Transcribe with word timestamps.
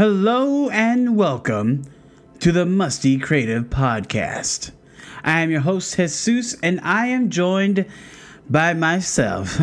Hello 0.00 0.70
and 0.70 1.14
welcome 1.14 1.84
to 2.38 2.52
the 2.52 2.64
Musty 2.64 3.18
Creative 3.18 3.64
Podcast. 3.64 4.70
I 5.22 5.40
am 5.42 5.50
your 5.50 5.60
host, 5.60 5.94
Jesus, 5.94 6.56
and 6.62 6.80
I 6.80 7.08
am 7.08 7.28
joined 7.28 7.84
by 8.48 8.72
myself. 8.72 9.60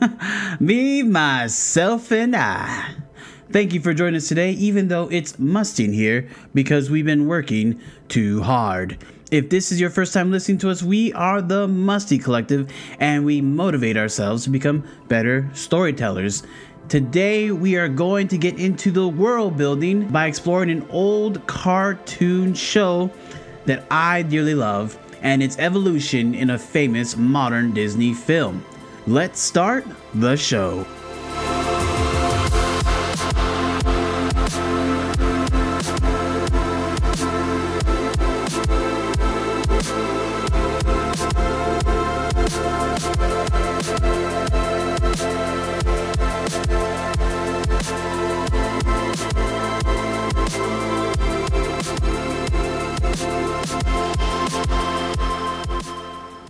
Me, 0.58 1.02
myself, 1.02 2.10
and 2.10 2.34
I. 2.34 2.94
Thank 3.50 3.74
you 3.74 3.80
for 3.82 3.92
joining 3.92 4.16
us 4.16 4.26
today, 4.26 4.52
even 4.52 4.88
though 4.88 5.10
it's 5.10 5.38
musty 5.38 5.84
in 5.84 5.92
here 5.92 6.30
because 6.54 6.88
we've 6.88 7.04
been 7.04 7.26
working 7.26 7.78
too 8.08 8.40
hard. 8.40 8.96
If 9.30 9.50
this 9.50 9.70
is 9.70 9.82
your 9.82 9.90
first 9.90 10.14
time 10.14 10.30
listening 10.30 10.58
to 10.58 10.70
us, 10.70 10.82
we 10.82 11.12
are 11.12 11.42
the 11.42 11.68
Musty 11.68 12.16
Collective 12.18 12.72
and 13.00 13.26
we 13.26 13.42
motivate 13.42 13.98
ourselves 13.98 14.44
to 14.44 14.50
become 14.50 14.82
better 15.08 15.50
storytellers. 15.52 16.42
Today, 16.88 17.50
we 17.50 17.76
are 17.76 17.88
going 17.88 18.28
to 18.28 18.36
get 18.36 18.58
into 18.58 18.90
the 18.90 19.08
world 19.08 19.56
building 19.56 20.06
by 20.08 20.26
exploring 20.26 20.70
an 20.70 20.86
old 20.90 21.44
cartoon 21.46 22.52
show 22.52 23.10
that 23.64 23.86
I 23.90 24.20
dearly 24.22 24.54
love 24.54 24.98
and 25.22 25.42
its 25.42 25.58
evolution 25.58 26.34
in 26.34 26.50
a 26.50 26.58
famous 26.58 27.16
modern 27.16 27.72
Disney 27.72 28.12
film. 28.12 28.64
Let's 29.06 29.40
start 29.40 29.86
the 30.12 30.36
show. 30.36 30.86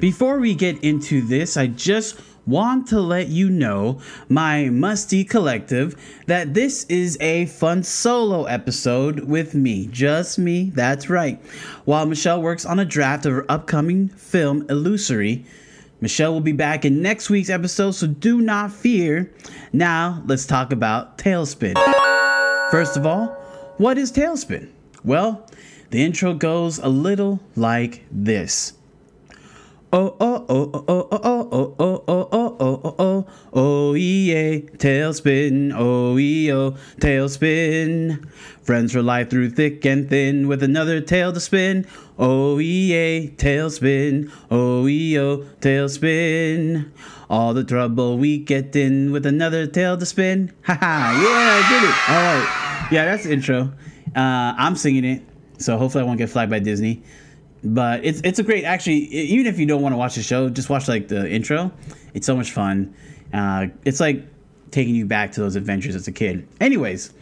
Before 0.05 0.39
we 0.39 0.55
get 0.55 0.85
into 0.85 1.23
this, 1.23 1.57
I 1.57 1.67
just 1.67 2.21
want 2.47 2.89
to 2.89 3.01
let 3.01 3.29
you 3.29 3.49
know, 3.49 4.03
my 4.29 4.69
Musty 4.69 5.25
Collective, 5.25 5.97
that 6.27 6.53
this 6.53 6.85
is 6.91 7.17
a 7.23 7.47
fun 7.47 7.83
solo 7.83 8.45
episode 8.45 9.21
with 9.21 9.55
me. 9.55 9.87
Just 9.87 10.39
me, 10.39 10.69
that's 10.75 11.09
right. 11.09 11.43
While 11.87 12.05
Michelle 12.05 12.43
works 12.43 12.67
on 12.67 12.79
a 12.79 12.85
draft 12.85 13.25
of 13.25 13.33
her 13.33 13.51
upcoming 13.51 14.11
film, 14.11 14.67
Illusory, 14.69 15.47
Michelle 16.03 16.35
will 16.35 16.43
be 16.43 16.53
back 16.53 16.85
in 16.85 17.01
next 17.01 17.31
week's 17.31 17.49
episode, 17.49 17.93
so 17.93 18.07
do 18.07 18.43
not 18.43 18.73
fear. 18.73 19.33
Now, 19.73 20.23
let's 20.27 20.45
talk 20.45 20.71
about 20.71 21.17
TaleSpin. 21.17 21.79
First 22.71 22.99
of 22.99 23.07
all, 23.07 23.29
what 23.79 23.97
is 23.97 24.13
TaleSpin? 24.13 24.69
Well, 25.03 25.49
the 25.89 26.05
intro 26.05 26.35
goes 26.35 26.77
a 26.79 26.91
little 26.91 27.41
like 27.57 28.05
this. 28.13 28.74
Oh 29.97 30.17
oh 30.19 30.45
oh 30.49 30.71
oh 30.75 30.85
oh 31.13 31.29
oh 33.55 33.95
tailspin 34.75 35.73
oh 35.73 36.17
tailspin 36.99 38.27
friends 38.65 38.93
for 38.93 39.03
life 39.03 39.31
through 39.31 39.51
thick 39.51 39.85
and 39.85 40.11
thin 40.11 40.49
with 40.49 40.65
another 40.65 41.01
tail 41.01 41.33
to 41.33 41.39
spin 41.39 41.87
oh 42.19 42.57
tailspin 42.57 44.33
oh 44.51 44.83
tailspin 45.61 46.91
all 47.31 47.55
the 47.55 47.63
trouble 47.63 48.19
we 48.19 48.39
get 48.39 48.75
in 48.75 49.13
with 49.13 49.25
another 49.25 49.65
tail 49.65 49.97
to 49.97 50.05
spin 50.05 50.53
haha 50.65 51.13
yeah 51.23 51.23
I 51.23 51.63
did 51.71 51.85
it 51.85 51.95
all 52.09 52.17
right 52.17 52.89
yeah 52.91 53.05
that's 53.05 53.23
the 53.23 53.33
intro 53.33 53.73
uh, 54.17 54.55
I'm 54.59 54.75
singing 54.75 55.05
it 55.05 55.23
so 55.59 55.79
hopefully 55.79 56.03
I 56.03 56.07
won't 56.09 56.19
get 56.19 56.31
flagged 56.31 56.51
by 56.51 56.59
Disney 56.59 57.05
but 57.65 58.05
it's 58.05 58.21
it's 58.23 58.39
a 58.39 58.43
great 58.43 58.65
actually 58.65 58.97
even 58.97 59.47
if 59.47 59.59
you 59.59 59.67
don't 59.67 59.81
want 59.81 59.95
to 59.95 59.97
watch 59.97 60.15
the 60.15 60.23
show 60.23 60.49
just 60.51 60.69
watch 60.69 60.87
like 60.87 61.09
the 61.09 61.29
intro. 61.29 61.73
It's 62.13 62.27
so 62.27 62.37
much 62.37 62.53
fun. 62.53 62.95
Uh, 63.33 63.67
it's 63.85 64.01
like 64.01 64.27
taking 64.71 64.95
you 64.95 65.07
back 65.07 65.33
to 65.33 65.41
those 65.41 65.57
adventures 65.57 65.95
as 65.95 66.07
a 66.07 66.13
kid. 66.13 66.47
Anyways 66.61 67.13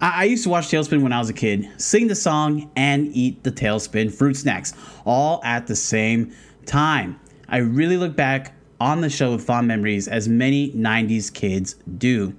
I, 0.00 0.22
I 0.22 0.24
used 0.24 0.44
to 0.44 0.50
watch 0.50 0.66
tailspin 0.68 1.02
when 1.02 1.12
i 1.12 1.18
was 1.18 1.28
a 1.28 1.34
kid 1.34 1.68
sing 1.80 2.06
the 2.06 2.14
song 2.14 2.70
and 2.76 3.14
eat 3.14 3.42
the 3.42 3.50
tailspin 3.50 4.12
fruit 4.12 4.36
snacks 4.36 4.72
all 5.04 5.40
at 5.42 5.66
the 5.66 5.76
same 5.76 6.32
time. 6.64 7.18
I 7.48 7.58
really 7.58 7.96
look 7.96 8.14
back 8.14 8.54
on 8.80 9.00
the 9.00 9.10
show 9.10 9.32
with 9.32 9.44
fond 9.44 9.66
memories 9.66 10.06
as 10.06 10.28
many 10.28 10.70
90s 10.72 11.32
kids 11.32 11.74
do. 11.96 12.34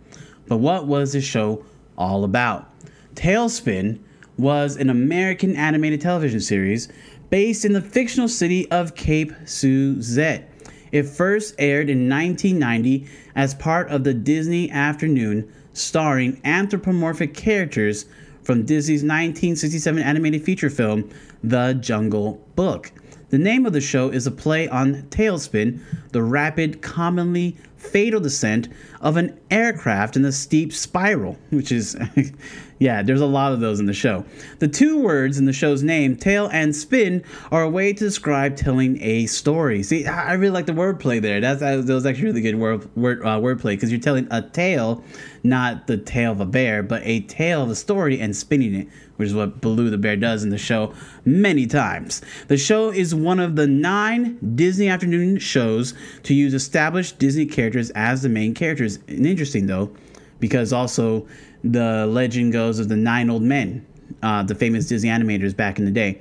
But 0.47 0.57
what 0.57 0.87
was 0.87 1.11
the 1.11 1.21
show 1.21 1.65
all 1.97 2.23
about? 2.23 2.71
TaleSpin 3.15 3.99
was 4.39 4.77
an 4.77 4.89
american 4.89 5.53
animated 5.57 5.99
television 5.99 6.39
series 6.39 6.87
based 7.29 7.65
in 7.65 7.73
the 7.73 7.81
fictional 7.81 8.27
city 8.27 8.69
of 8.71 8.95
Cape 8.95 9.33
Suzette. 9.45 10.49
It 10.91 11.03
first 11.03 11.55
aired 11.59 11.89
in 11.89 12.09
1990 12.09 13.07
as 13.35 13.53
part 13.53 13.89
of 13.89 14.03
the 14.03 14.13
Disney 14.13 14.71
Afternoon, 14.71 15.51
starring 15.73 16.41
anthropomorphic 16.43 17.33
characters 17.33 18.05
from 18.43 18.65
Disney's 18.65 19.01
1967 19.01 20.01
animated 20.01 20.43
feature 20.43 20.69
film, 20.69 21.09
The 21.43 21.73
Jungle 21.73 22.43
Book. 22.55 22.91
The 23.29 23.37
name 23.37 23.67
of 23.67 23.73
the 23.73 23.81
show 23.81 24.09
is 24.09 24.25
a 24.25 24.31
play 24.31 24.67
on 24.67 25.03
tailspin, 25.11 25.81
the 26.11 26.23
rapid, 26.23 26.81
commonly 26.81 27.57
fatal 27.77 28.19
descent 28.19 28.69
of 29.01 29.17
an 29.17 29.39
aircraft 29.51 30.17
in 30.17 30.25
a 30.25 30.31
steep 30.31 30.73
spiral, 30.73 31.37
which 31.51 31.71
is 31.71 31.95
Yeah, 32.79 33.03
there's 33.03 33.19
a 33.19 33.25
lot 33.25 33.51
of 33.51 33.59
those 33.59 33.81
in 33.81 33.87
the 33.87 33.93
show. 33.93 34.23
The 34.59 34.67
two 34.69 34.97
words 34.97 35.37
in 35.37 35.43
the 35.43 35.51
show's 35.51 35.83
name, 35.83 36.15
tail 36.15 36.49
and 36.53 36.73
spin, 36.73 37.25
are 37.51 37.63
a 37.63 37.69
way 37.69 37.91
to 37.91 38.05
describe 38.05 38.55
telling 38.55 39.01
a 39.01 39.25
story. 39.25 39.83
See, 39.83 40.05
I 40.05 40.33
really 40.33 40.53
like 40.53 40.65
the 40.65 40.71
wordplay 40.71 41.21
there. 41.21 41.41
That's 41.41 41.59
that 41.59 41.85
was 41.85 42.05
actually 42.05 42.25
really 42.25 42.41
good 42.41 42.55
word 42.55 42.95
word 42.95 43.21
uh, 43.21 43.37
wordplay 43.39 43.73
because 43.73 43.91
you're 43.91 43.99
telling 43.99 44.29
a 44.31 44.41
tale, 44.41 45.03
not 45.43 45.87
the 45.87 45.97
tale 45.97 46.31
of 46.31 46.39
a 46.39 46.45
bear, 46.45 46.81
but 46.81 47.01
a 47.03 47.19
tale 47.21 47.63
of 47.63 47.69
a 47.69 47.75
story 47.75 48.17
and 48.17 48.33
spinning 48.33 48.73
it, 48.73 48.87
which 49.17 49.27
is 49.27 49.35
what 49.35 49.59
Baloo 49.59 49.89
the 49.89 49.97
bear 49.97 50.15
does 50.15 50.45
in 50.45 50.49
the 50.49 50.57
show 50.57 50.93
many 51.25 51.67
times. 51.67 52.21
The 52.47 52.57
show 52.57 52.91
is 52.91 53.13
one 53.13 53.41
of 53.41 53.57
the 53.57 53.67
nine 53.67 54.37
Disney 54.55 54.87
afternoon 54.87 55.37
shows 55.39 55.93
to 56.23 56.33
use 56.33 56.53
established 56.53 57.19
Disney 57.19 57.45
characters 57.45 57.89
as 57.89 58.21
the 58.21 58.29
main 58.29 58.53
characters. 58.53 58.99
And 59.09 59.25
interesting 59.25 59.67
though, 59.67 59.91
because 60.39 60.71
also 60.71 61.27
the 61.63 62.05
legend 62.05 62.53
goes 62.53 62.79
of 62.79 62.89
the 62.89 62.95
nine 62.95 63.29
old 63.29 63.43
men, 63.43 63.85
uh, 64.23 64.43
the 64.43 64.55
famous 64.55 64.87
Disney 64.87 65.09
animators 65.09 65.55
back 65.55 65.79
in 65.79 65.85
the 65.85 65.91
day. 65.91 66.19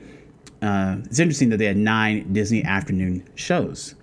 Uh, 0.61 0.97
it's 1.05 1.19
interesting 1.19 1.51
that 1.51 1.59
they 1.59 1.67
had 1.67 1.77
nine 1.77 2.33
Disney 2.33 2.65
afternoon 2.65 3.29
shows. 3.37 3.95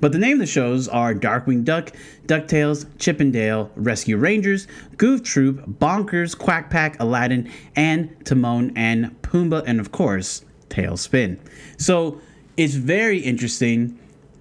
But 0.00 0.10
the 0.10 0.18
name 0.18 0.34
of 0.34 0.40
the 0.40 0.46
shows 0.46 0.88
are 0.88 1.14
Darkwing 1.14 1.64
Duck, 1.64 1.92
DuckTales, 2.26 2.86
Chip 2.98 3.20
'n 3.20 3.30
Dale, 3.30 3.70
Rescue 3.76 4.16
Rangers, 4.16 4.66
Goof 4.96 5.22
Troop, 5.22 5.64
Bonkers, 5.78 6.36
Quack 6.36 6.70
Pack, 6.70 6.98
Aladdin, 7.00 7.48
and 7.76 8.10
Timon 8.24 8.72
and 8.74 9.14
Pumbaa, 9.22 9.62
and 9.66 9.78
of 9.78 9.92
course, 9.92 10.44
TaleSpin. 10.70 11.38
So 11.76 12.20
it's 12.56 12.74
very 12.74 13.18
interesting 13.18 13.96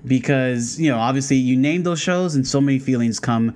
because, 0.05 0.79
you 0.79 0.89
know, 0.89 0.97
obviously 0.97 1.35
you 1.35 1.57
name 1.57 1.83
those 1.83 1.99
shows 1.99 2.35
and 2.35 2.47
so 2.47 2.59
many 2.61 2.79
feelings 2.79 3.19
come 3.19 3.53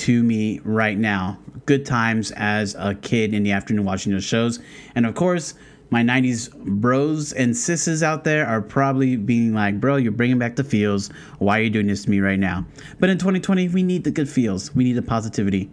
to 0.00 0.22
me 0.22 0.60
right 0.64 0.96
now. 0.96 1.38
Good 1.66 1.84
times 1.84 2.30
as 2.32 2.74
a 2.78 2.94
kid 2.94 3.34
in 3.34 3.42
the 3.42 3.52
afternoon 3.52 3.84
watching 3.84 4.12
those 4.12 4.24
shows. 4.24 4.58
And 4.94 5.04
of 5.04 5.14
course, 5.14 5.54
my 5.90 6.02
90s 6.02 6.54
bros 6.56 7.32
and 7.32 7.52
sisses 7.52 8.02
out 8.02 8.24
there 8.24 8.46
are 8.46 8.62
probably 8.62 9.16
being 9.16 9.52
like, 9.52 9.78
bro, 9.78 9.96
you're 9.96 10.12
bringing 10.12 10.38
back 10.38 10.56
the 10.56 10.64
feels. 10.64 11.10
Why 11.38 11.58
are 11.58 11.62
you 11.62 11.70
doing 11.70 11.88
this 11.88 12.04
to 12.04 12.10
me 12.10 12.20
right 12.20 12.38
now? 12.38 12.64
But 12.98 13.10
in 13.10 13.18
2020, 13.18 13.68
we 13.68 13.82
need 13.82 14.04
the 14.04 14.10
good 14.10 14.28
feels, 14.28 14.74
we 14.74 14.84
need 14.84 14.94
the 14.94 15.02
positivity. 15.02 15.70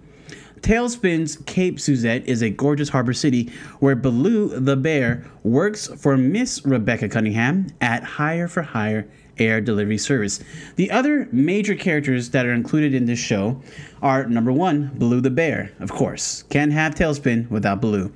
TaleSpin's 0.62 1.38
Cape 1.46 1.80
Suzette 1.80 2.28
is 2.28 2.42
a 2.42 2.50
gorgeous 2.50 2.90
harbor 2.90 3.14
city 3.14 3.52
where 3.80 3.96
Baloo 3.96 4.60
the 4.60 4.76
bear 4.76 5.26
works 5.44 5.88
for 5.88 6.18
Miss 6.18 6.66
Rebecca 6.66 7.08
Cunningham 7.08 7.68
at 7.80 8.04
Higher 8.04 8.48
for 8.48 8.64
Hire 8.64 9.08
air 9.40 9.62
delivery 9.62 9.98
service. 9.98 10.40
The 10.76 10.92
other 10.92 11.28
major 11.32 11.76
characters 11.76 12.30
that 12.32 12.46
are 12.46 12.54
included 12.54 12.94
in 12.94 13.06
this 13.06 13.20
show 13.20 13.62
are 14.02 14.26
number 14.28 14.52
one, 14.52 14.92
Baloo 14.96 15.22
the 15.22 15.30
Bear, 15.30 15.72
of 15.80 15.92
course. 15.92 16.44
Can't 16.50 16.74
have 16.74 16.96
TaleSpin 16.96 17.50
without 17.50 17.82
Baloo. 17.82 18.12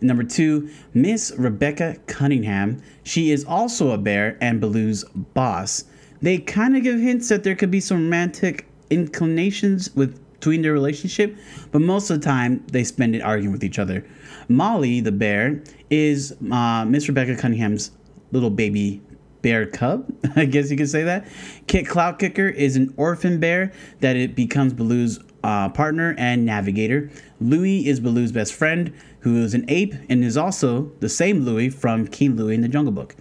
Number 0.00 0.24
two, 0.24 0.68
Miss 0.92 1.32
Rebecca 1.38 1.96
Cunningham. 2.06 2.82
She 3.04 3.30
is 3.30 3.44
also 3.44 3.92
a 3.92 3.98
bear 3.98 4.36
and 4.40 4.60
Baloo's 4.60 5.04
boss. 5.34 5.84
They 6.20 6.38
kind 6.38 6.76
of 6.76 6.82
give 6.82 7.00
hints 7.00 7.28
that 7.28 7.42
there 7.42 7.54
could 7.54 7.70
be 7.70 7.80
some 7.80 8.04
romantic 8.04 8.66
inclinations 8.90 9.94
with 9.94 10.20
between 10.44 10.60
their 10.60 10.74
relationship, 10.74 11.34
but 11.72 11.80
most 11.80 12.10
of 12.10 12.20
the 12.20 12.24
time 12.24 12.62
they 12.70 12.84
spend 12.84 13.16
it 13.16 13.22
arguing 13.22 13.50
with 13.50 13.64
each 13.64 13.78
other. 13.78 14.04
Molly, 14.48 15.00
the 15.00 15.10
bear, 15.10 15.62
is 15.88 16.34
uh, 16.52 16.84
Miss 16.84 17.08
Rebecca 17.08 17.34
Cunningham's 17.34 17.92
little 18.30 18.50
baby 18.50 19.00
bear 19.44 19.66
cub, 19.66 20.10
I 20.36 20.46
guess 20.46 20.70
you 20.70 20.76
could 20.78 20.88
say 20.88 21.02
that. 21.02 21.28
Kit 21.66 21.84
Cloudkicker 21.84 22.50
is 22.52 22.76
an 22.76 22.94
orphan 22.96 23.38
bear 23.38 23.72
that 24.00 24.16
it 24.16 24.34
becomes 24.34 24.72
Baloo's 24.72 25.20
uh, 25.44 25.68
partner 25.68 26.14
and 26.16 26.46
navigator. 26.46 27.10
Louie 27.42 27.86
is 27.86 28.00
Baloo's 28.00 28.32
best 28.32 28.54
friend, 28.54 28.94
who 29.20 29.42
is 29.42 29.52
an 29.52 29.66
ape 29.68 29.92
and 30.08 30.24
is 30.24 30.38
also 30.38 30.90
the 31.00 31.10
same 31.10 31.40
Louie 31.40 31.68
from 31.68 32.06
King 32.06 32.36
Louie 32.36 32.54
in 32.54 32.62
the 32.62 32.68
Jungle 32.68 32.92
Book, 32.92 33.16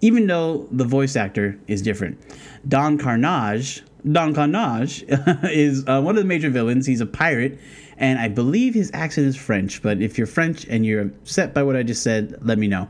even 0.00 0.26
though 0.26 0.66
the 0.72 0.84
voice 0.84 1.14
actor 1.14 1.58
is 1.66 1.82
different. 1.82 2.18
Don 2.66 2.96
Karnage, 2.96 3.82
Don 4.10 4.34
Karnage 4.34 5.04
is 5.52 5.84
uh, 5.86 6.00
one 6.00 6.16
of 6.16 6.22
the 6.22 6.28
major 6.28 6.48
villains. 6.48 6.86
He's 6.86 7.02
a 7.02 7.06
pirate, 7.06 7.58
and 7.98 8.18
I 8.18 8.28
believe 8.28 8.74
his 8.74 8.90
accent 8.92 9.26
is 9.26 9.36
French. 9.36 9.82
But 9.82 10.00
if 10.00 10.18
you're 10.18 10.26
French 10.26 10.66
and 10.66 10.84
you're 10.84 11.02
upset 11.02 11.54
by 11.54 11.62
what 11.62 11.76
I 11.76 11.82
just 11.82 12.02
said, 12.02 12.38
let 12.42 12.58
me 12.58 12.68
know. 12.68 12.88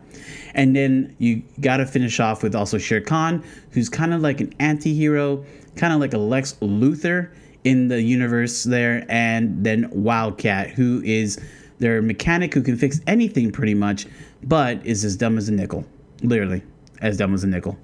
And 0.55 0.75
then 0.75 1.15
you 1.19 1.43
got 1.61 1.79
to 1.79 1.87
finish 1.87 2.19
off 2.21 2.43
with 2.43 2.55
also 2.55 2.79
Shere 2.79 3.01
Khan, 3.01 3.45
who's 3.71 3.89
kind 3.89 4.13
of 4.13 4.21
like 4.21 4.41
an 4.41 4.55
anti-hero, 4.59 5.45
kind 5.77 5.93
of 5.93 6.01
like 6.01 6.15
a 6.15 6.19
Lex 6.19 6.55
Luthor 6.61 7.31
in 7.65 7.89
the 7.89 8.01
universe 8.01 8.65
there, 8.65 9.05
and 9.09 9.65
then 9.65 9.89
Wildcat, 9.91 10.71
who 10.71 11.03
is 11.05 11.41
their 11.79 12.01
mechanic 12.01 12.55
who 12.55 12.63
can 12.63 12.77
fix 12.77 13.01
anything 13.07 13.51
pretty 13.51 13.75
much, 13.75 14.07
but 14.45 14.85
is 14.87 15.05
as 15.05 15.17
dumb 15.17 15.37
as 15.37 15.49
a 15.49 15.53
nickel, 15.53 15.85
literally 16.23 16.63
as 17.01 17.17
dumb 17.17 17.35
as 17.35 17.45
a 17.45 17.47
nickel. 17.47 17.77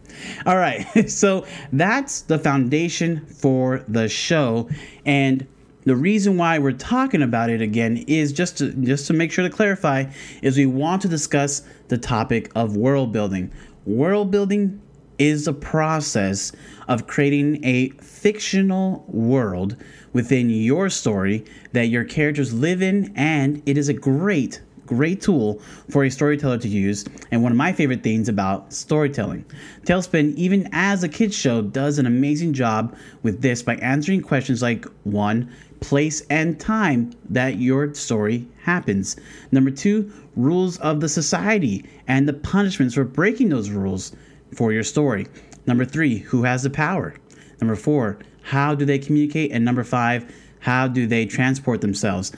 All 0.46 0.56
right, 0.56 0.86
so 1.10 1.46
that's 1.72 2.22
the 2.22 2.38
foundation 2.38 3.26
for 3.26 3.84
the 3.88 4.08
show, 4.08 4.68
and 5.04 5.46
the 5.84 5.96
reason 5.96 6.36
why 6.36 6.58
we're 6.58 6.72
talking 6.72 7.22
about 7.22 7.50
it 7.50 7.60
again 7.60 8.04
is 8.06 8.32
just 8.32 8.58
to 8.58 8.72
just 8.72 9.06
to 9.08 9.12
make 9.12 9.32
sure 9.32 9.46
to 9.46 9.54
clarify 9.54 10.04
is 10.42 10.56
we 10.56 10.66
want 10.66 11.02
to 11.02 11.08
discuss 11.08 11.62
the 11.88 11.98
topic 11.98 12.50
of 12.54 12.76
world 12.76 13.12
building. 13.12 13.52
World 13.84 14.30
building 14.30 14.80
is 15.18 15.44
the 15.44 15.52
process 15.52 16.52
of 16.88 17.06
creating 17.06 17.64
a 17.64 17.90
fictional 18.00 19.04
world 19.08 19.76
within 20.12 20.50
your 20.50 20.88
story 20.88 21.44
that 21.72 21.86
your 21.86 22.04
characters 22.04 22.52
live 22.52 22.82
in 22.82 23.12
and 23.16 23.62
it 23.66 23.76
is 23.76 23.88
a 23.88 23.94
great 23.94 24.60
great 24.86 25.20
tool 25.20 25.60
for 25.90 26.04
a 26.04 26.10
storyteller 26.10 26.58
to 26.58 26.68
use 26.68 27.04
and 27.30 27.42
one 27.42 27.52
of 27.52 27.58
my 27.58 27.72
favorite 27.72 28.02
things 28.02 28.28
about 28.28 28.72
storytelling. 28.72 29.44
TaleSpin, 29.84 30.34
even 30.34 30.68
as 30.72 31.02
a 31.02 31.08
kids 31.08 31.34
show, 31.34 31.62
does 31.62 31.98
an 31.98 32.06
amazing 32.06 32.52
job 32.52 32.94
with 33.22 33.40
this 33.40 33.62
by 33.62 33.76
answering 33.76 34.20
questions 34.20 34.60
like 34.60 34.84
one, 35.04 35.50
place 35.82 36.22
and 36.30 36.58
time 36.58 37.12
that 37.28 37.58
your 37.58 37.92
story 37.94 38.46
happens. 38.62 39.16
Number 39.50 39.70
two, 39.70 40.10
rules 40.36 40.78
of 40.78 41.00
the 41.00 41.08
society 41.08 41.84
and 42.08 42.26
the 42.26 42.32
punishments 42.32 42.94
for 42.94 43.04
breaking 43.04 43.50
those 43.50 43.70
rules 43.70 44.12
for 44.54 44.72
your 44.72 44.84
story. 44.84 45.26
Number 45.66 45.84
three, 45.84 46.18
who 46.18 46.44
has 46.44 46.62
the 46.62 46.70
power? 46.70 47.14
Number 47.60 47.76
four, 47.76 48.18
how 48.42 48.74
do 48.74 48.84
they 48.84 48.98
communicate? 48.98 49.52
And 49.52 49.64
number 49.64 49.84
five, 49.84 50.32
how 50.60 50.88
do 50.88 51.06
they 51.06 51.26
transport 51.26 51.80
themselves? 51.80 52.32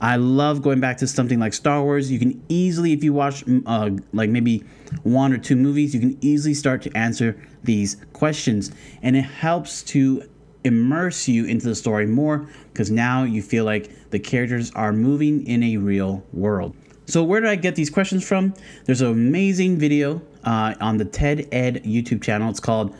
I 0.00 0.16
love 0.16 0.62
going 0.62 0.80
back 0.80 0.96
to 0.98 1.06
something 1.06 1.38
like 1.38 1.52
Star 1.52 1.82
Wars. 1.82 2.10
You 2.10 2.18
can 2.18 2.42
easily, 2.48 2.92
if 2.92 3.04
you 3.04 3.12
watch 3.12 3.44
mm, 3.44 3.62
uh, 3.66 4.00
like 4.14 4.30
maybe 4.30 4.64
one 5.02 5.32
or 5.32 5.38
two 5.38 5.56
movies, 5.56 5.94
you 5.94 6.00
can 6.00 6.16
easily 6.22 6.54
start 6.54 6.80
to 6.82 6.96
answer 6.96 7.36
these 7.64 7.98
questions. 8.14 8.72
And 9.02 9.14
it 9.14 9.22
helps 9.22 9.82
to 9.84 10.26
immerse 10.64 11.28
you 11.28 11.44
into 11.44 11.66
the 11.66 11.74
story 11.74 12.06
more 12.06 12.46
because 12.72 12.90
now 12.90 13.24
you 13.24 13.42
feel 13.42 13.64
like 13.64 13.90
the 14.10 14.18
characters 14.18 14.70
are 14.74 14.92
moving 14.92 15.46
in 15.46 15.62
a 15.62 15.76
real 15.76 16.24
world. 16.32 16.74
So, 17.06 17.24
where 17.24 17.40
did 17.40 17.50
I 17.50 17.56
get 17.56 17.74
these 17.74 17.90
questions 17.90 18.26
from? 18.26 18.54
There's 18.84 19.00
an 19.00 19.10
amazing 19.10 19.78
video 19.78 20.22
uh, 20.44 20.74
on 20.80 20.96
the 20.96 21.04
TED 21.04 21.48
Ed 21.50 21.82
YouTube 21.84 22.22
channel. 22.22 22.48
It's 22.50 22.60
called 22.60 22.94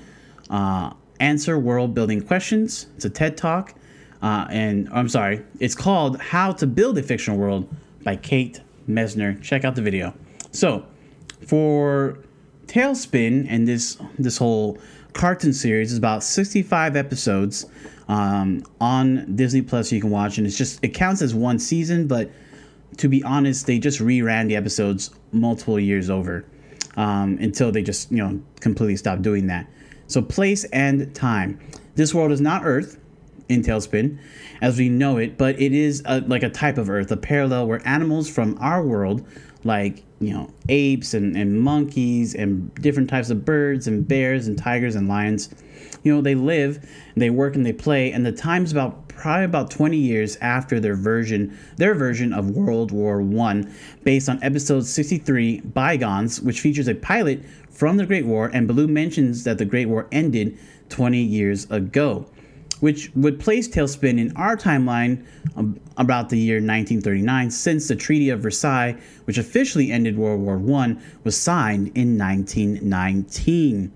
uh, 0.48 0.92
Answer 1.20 1.58
World 1.58 1.94
Building 1.94 2.20
Questions. 2.20 2.86
It's 2.96 3.04
a 3.04 3.10
TED 3.10 3.36
Talk. 3.36 3.74
Uh, 4.22 4.46
and 4.50 4.88
I'm 4.92 5.08
sorry, 5.08 5.42
it's 5.60 5.74
called 5.74 6.20
How 6.20 6.52
to 6.52 6.66
Build 6.66 6.98
a 6.98 7.02
Fictional 7.02 7.38
World 7.38 7.74
by 8.02 8.16
Kate 8.16 8.60
Messner. 8.88 9.40
Check 9.40 9.64
out 9.64 9.76
the 9.76 9.82
video. 9.82 10.12
So, 10.50 10.84
for 11.46 12.18
TaleSpin 12.66 13.46
and 13.48 13.66
this 13.66 13.96
this 14.18 14.38
whole 14.38 14.78
cartoon 15.12 15.52
series 15.52 15.92
is 15.92 15.98
about 15.98 16.22
65 16.22 16.96
episodes 16.96 17.66
um, 18.08 18.62
on 18.80 19.34
Disney 19.36 19.62
Plus. 19.62 19.90
You 19.92 20.00
can 20.00 20.10
watch, 20.10 20.38
and 20.38 20.46
it's 20.46 20.56
just 20.56 20.82
it 20.82 20.88
counts 20.88 21.22
as 21.22 21.34
one 21.34 21.58
season, 21.58 22.06
but 22.06 22.30
to 22.98 23.08
be 23.08 23.22
honest, 23.22 23.66
they 23.66 23.78
just 23.78 24.00
reran 24.00 24.48
the 24.48 24.56
episodes 24.56 25.10
multiple 25.32 25.78
years 25.78 26.10
over 26.10 26.44
um, 26.96 27.38
until 27.40 27.72
they 27.72 27.82
just 27.82 28.10
you 28.10 28.18
know 28.18 28.40
completely 28.60 28.96
stopped 28.96 29.22
doing 29.22 29.46
that. 29.46 29.66
So 30.06 30.20
place 30.20 30.64
and 30.64 31.14
time. 31.14 31.60
This 31.94 32.14
world 32.14 32.32
is 32.32 32.40
not 32.40 32.62
Earth 32.64 32.99
in 33.50 33.62
TaleSpin 33.62 34.18
as 34.62 34.78
we 34.78 34.88
know 34.88 35.18
it, 35.18 35.36
but 35.36 35.60
it 35.60 35.72
is 35.72 36.02
a, 36.06 36.20
like 36.20 36.42
a 36.42 36.50
type 36.50 36.78
of 36.78 36.88
Earth, 36.88 37.10
a 37.10 37.16
parallel 37.16 37.66
where 37.66 37.86
animals 37.86 38.30
from 38.30 38.56
our 38.60 38.82
world, 38.82 39.26
like 39.64 40.04
you 40.20 40.32
know 40.32 40.50
apes 40.68 41.12
and, 41.14 41.36
and 41.36 41.60
monkeys 41.60 42.34
and 42.34 42.74
different 42.76 43.10
types 43.10 43.30
of 43.30 43.44
birds 43.44 43.86
and 43.86 44.06
bears 44.06 44.46
and 44.46 44.56
tigers 44.56 44.94
and 44.94 45.08
lions, 45.08 45.50
you 46.02 46.14
know 46.14 46.22
they 46.22 46.34
live, 46.34 46.88
they 47.16 47.30
work 47.30 47.56
and 47.56 47.66
they 47.66 47.72
play, 47.72 48.12
and 48.12 48.24
the 48.24 48.32
time's 48.32 48.72
about 48.72 49.08
probably 49.08 49.44
about 49.44 49.70
20 49.70 49.98
years 49.98 50.36
after 50.36 50.80
their 50.80 50.94
version 50.94 51.58
their 51.76 51.94
version 51.94 52.32
of 52.32 52.50
World 52.50 52.92
War 52.92 53.20
One, 53.20 53.74
based 54.04 54.28
on 54.28 54.42
episode 54.42 54.86
63 54.86 55.60
Bygones, 55.60 56.40
which 56.40 56.60
features 56.60 56.88
a 56.88 56.94
pilot 56.94 57.44
from 57.70 57.96
the 57.96 58.06
Great 58.06 58.26
War, 58.26 58.50
and 58.52 58.68
Baloo 58.68 58.88
mentions 58.88 59.44
that 59.44 59.58
the 59.58 59.64
Great 59.64 59.86
War 59.86 60.06
ended 60.12 60.58
20 60.90 61.22
years 61.22 61.70
ago 61.70 62.26
which 62.80 63.10
would 63.14 63.38
place 63.38 63.68
TaleSpin 63.68 64.18
in 64.18 64.36
our 64.36 64.56
timeline 64.56 65.24
about 65.96 66.28
the 66.28 66.38
year 66.38 66.56
1939, 66.56 67.50
since 67.50 67.88
the 67.88 67.96
Treaty 67.96 68.30
of 68.30 68.40
Versailles, 68.40 68.96
which 69.24 69.38
officially 69.38 69.90
ended 69.90 70.18
World 70.18 70.40
War 70.40 70.60
I, 70.80 70.96
was 71.24 71.36
signed 71.36 71.92
in 71.94 72.18
1919. 72.18 73.92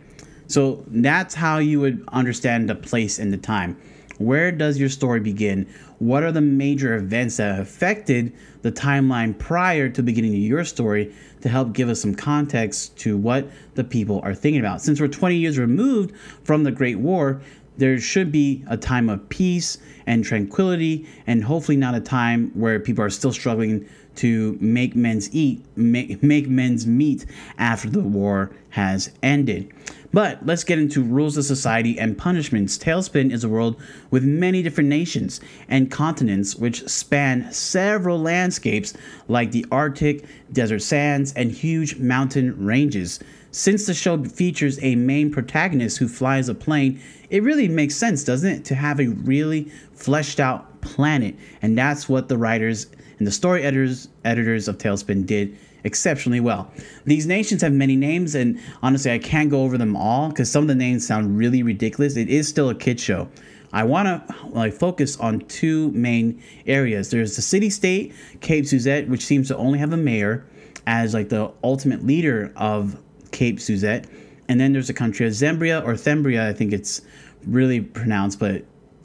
So 0.46 0.84
that's 0.88 1.34
how 1.34 1.58
you 1.58 1.80
would 1.80 2.04
understand 2.12 2.68
the 2.68 2.74
place 2.74 3.18
and 3.18 3.32
the 3.32 3.38
time. 3.38 3.76
Where 4.18 4.52
does 4.52 4.78
your 4.78 4.90
story 4.90 5.18
begin? 5.20 5.66
What 5.98 6.22
are 6.22 6.30
the 6.30 6.40
major 6.40 6.94
events 6.94 7.38
that 7.38 7.58
affected 7.58 8.32
the 8.62 8.70
timeline 8.70 9.36
prior 9.36 9.88
to 9.88 10.02
beginning 10.02 10.34
your 10.34 10.64
story 10.64 11.12
to 11.40 11.48
help 11.48 11.72
give 11.72 11.88
us 11.88 12.00
some 12.00 12.14
context 12.14 12.96
to 12.98 13.16
what 13.16 13.50
the 13.74 13.82
people 13.82 14.20
are 14.22 14.34
thinking 14.34 14.60
about? 14.60 14.82
Since 14.82 15.00
we're 15.00 15.08
20 15.08 15.36
years 15.36 15.58
removed 15.58 16.14
from 16.44 16.62
the 16.62 16.70
Great 16.70 16.98
War, 16.98 17.42
there 17.76 17.98
should 17.98 18.30
be 18.30 18.64
a 18.68 18.76
time 18.76 19.08
of 19.08 19.28
peace 19.28 19.78
and 20.06 20.24
tranquility, 20.24 21.06
and 21.26 21.44
hopefully 21.44 21.76
not 21.76 21.94
a 21.94 22.00
time 22.00 22.50
where 22.54 22.78
people 22.78 23.04
are 23.04 23.10
still 23.10 23.32
struggling 23.32 23.88
to 24.16 24.56
make 24.60 24.94
men's 24.94 25.34
eat, 25.34 25.64
make, 25.76 26.22
make 26.22 26.48
men's 26.48 26.86
meat 26.86 27.26
after 27.58 27.90
the 27.90 28.00
war 28.00 28.50
has 28.70 29.10
ended. 29.22 29.72
But 30.12 30.46
let's 30.46 30.62
get 30.62 30.78
into 30.78 31.02
rules 31.02 31.36
of 31.36 31.44
society 31.44 31.98
and 31.98 32.16
punishments. 32.16 32.78
Tailspin 32.78 33.32
is 33.32 33.42
a 33.42 33.48
world 33.48 33.80
with 34.12 34.22
many 34.22 34.62
different 34.62 34.88
nations 34.88 35.40
and 35.68 35.90
continents 35.90 36.54
which 36.54 36.88
span 36.88 37.50
several 37.52 38.20
landscapes 38.20 38.94
like 39.26 39.50
the 39.50 39.66
Arctic, 39.72 40.24
desert 40.52 40.82
sands, 40.82 41.32
and 41.32 41.50
huge 41.50 41.96
mountain 41.96 42.64
ranges. 42.64 43.18
Since 43.54 43.86
the 43.86 43.94
show 43.94 44.20
features 44.24 44.80
a 44.82 44.96
main 44.96 45.30
protagonist 45.30 45.98
who 45.98 46.08
flies 46.08 46.48
a 46.48 46.56
plane, 46.56 47.00
it 47.30 47.44
really 47.44 47.68
makes 47.68 47.94
sense, 47.94 48.24
doesn't 48.24 48.50
it, 48.50 48.64
to 48.64 48.74
have 48.74 48.98
a 48.98 49.06
really 49.06 49.70
fleshed 49.92 50.40
out 50.40 50.80
planet. 50.80 51.36
And 51.62 51.78
that's 51.78 52.08
what 52.08 52.28
the 52.28 52.36
writers 52.36 52.88
and 53.18 53.28
the 53.28 53.30
story 53.30 53.62
editors 53.62 54.08
editors 54.24 54.66
of 54.66 54.78
TaleSpin 54.78 55.24
did 55.24 55.56
exceptionally 55.84 56.40
well. 56.40 56.68
These 57.04 57.26
nations 57.26 57.62
have 57.62 57.72
many 57.72 57.94
names, 57.94 58.34
and 58.34 58.58
honestly, 58.82 59.12
I 59.12 59.18
can't 59.18 59.50
go 59.50 59.62
over 59.62 59.78
them 59.78 59.94
all 59.94 60.30
because 60.30 60.50
some 60.50 60.64
of 60.64 60.68
the 60.68 60.74
names 60.74 61.06
sound 61.06 61.38
really 61.38 61.62
ridiculous. 61.62 62.16
It 62.16 62.28
is 62.28 62.48
still 62.48 62.70
a 62.70 62.74
kid 62.74 62.98
show. 62.98 63.28
I 63.72 63.84
want 63.84 64.08
to 64.08 64.34
like 64.48 64.72
focus 64.72 65.16
on 65.18 65.42
two 65.42 65.92
main 65.92 66.42
areas. 66.66 67.10
There's 67.10 67.36
the 67.36 67.42
city-state 67.42 68.14
Cape 68.40 68.66
Suzette, 68.66 69.08
which 69.08 69.24
seems 69.24 69.46
to 69.46 69.56
only 69.56 69.78
have 69.78 69.92
a 69.92 69.96
mayor 69.96 70.44
as 70.88 71.14
like 71.14 71.28
the 71.28 71.52
ultimate 71.62 72.04
leader 72.04 72.52
of 72.56 73.00
Cape 73.34 73.60
Suzette, 73.60 74.06
and 74.48 74.60
then 74.60 74.72
there's 74.72 74.88
a 74.88 74.94
country 74.94 75.26
of 75.26 75.32
Zembria 75.32 75.84
or 75.84 75.94
Thembria. 75.94 76.48
I 76.48 76.52
think 76.52 76.72
it's 76.72 77.02
really 77.44 77.80
pronounced, 77.80 78.38
but 78.38 78.64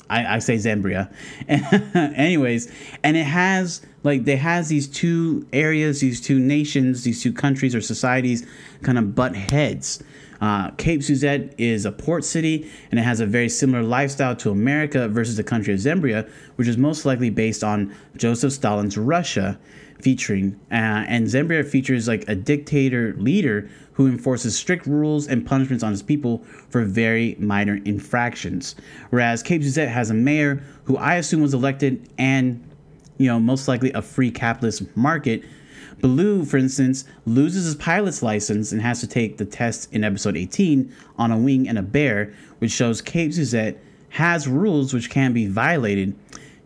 I, 0.09 0.35
I 0.35 0.39
say 0.39 0.55
Zembria. 0.55 1.11
Anyways, 2.15 2.71
and 3.03 3.17
it 3.17 3.25
has 3.25 3.81
like 4.03 4.25
they 4.25 4.37
has 4.37 4.69
these 4.69 4.87
two 4.87 5.47
areas, 5.51 5.99
these 5.99 6.21
two 6.21 6.39
nations, 6.39 7.03
these 7.03 7.21
two 7.21 7.33
countries 7.33 7.75
or 7.75 7.81
societies 7.81 8.45
kind 8.83 8.97
of 8.97 9.15
butt 9.15 9.35
heads. 9.35 10.01
Uh, 10.41 10.71
Cape 10.71 11.03
Suzette 11.03 11.53
is 11.57 11.83
a 11.83 11.91
port 11.91 12.23
city 12.23 12.71
and 12.91 12.99
it 12.99 13.03
has 13.03 13.19
a 13.19 13.25
very 13.25 13.49
similar 13.49 13.83
lifestyle 13.83 14.35
to 14.37 14.51
America 14.51 15.09
versus 15.09 15.35
the 15.35 15.43
country 15.43 15.73
of 15.73 15.81
Zembria, 15.81 16.29
which 16.55 16.67
is 16.67 16.77
most 16.77 17.03
likely 17.03 17.29
based 17.29 17.61
on 17.61 17.93
Joseph 18.15 18.53
Stalin's 18.53 18.97
Russia, 18.97 19.59
featuring. 20.01 20.59
Uh, 20.71 21.05
and 21.07 21.27
Zembria 21.27 21.67
features 21.67 22.07
like 22.07 22.27
a 22.27 22.35
dictator 22.35 23.13
leader 23.17 23.69
who 23.93 24.07
enforces 24.07 24.57
strict 24.57 24.85
rules 24.85 25.27
and 25.27 25.45
punishments 25.45 25.83
on 25.83 25.91
his 25.91 26.01
people 26.01 26.43
for 26.69 26.83
very 26.83 27.35
minor 27.37 27.79
infractions. 27.85 28.75
Whereas 29.09 29.43
Cape 29.43 29.61
Suzette 29.61 29.89
has 29.89 30.09
a 30.09 30.13
mayor 30.13 30.63
who 30.85 30.97
I 30.97 31.15
assume 31.15 31.41
was 31.41 31.53
elected 31.53 32.09
and, 32.17 32.63
you 33.17 33.27
know, 33.27 33.39
most 33.39 33.67
likely 33.67 33.91
a 33.91 34.01
free 34.01 34.31
capitalist 34.31 34.83
market. 34.95 35.43
Baloo, 35.99 36.45
for 36.45 36.57
instance, 36.57 37.03
loses 37.25 37.65
his 37.65 37.75
pilot's 37.75 38.23
license 38.23 38.71
and 38.71 38.81
has 38.81 39.01
to 39.01 39.07
take 39.07 39.37
the 39.37 39.43
test 39.43 39.93
in 39.93 40.05
episode 40.05 40.37
18 40.37 40.93
on 41.17 41.31
a 41.31 41.37
wing 41.37 41.67
and 41.67 41.77
a 41.77 41.81
bear, 41.81 42.33
which 42.59 42.71
shows 42.71 43.01
Cape 43.01 43.33
Suzette 43.33 43.77
has 44.09 44.47
rules 44.47 44.93
which 44.93 45.09
can 45.09 45.33
be 45.33 45.45
violated. 45.45 46.15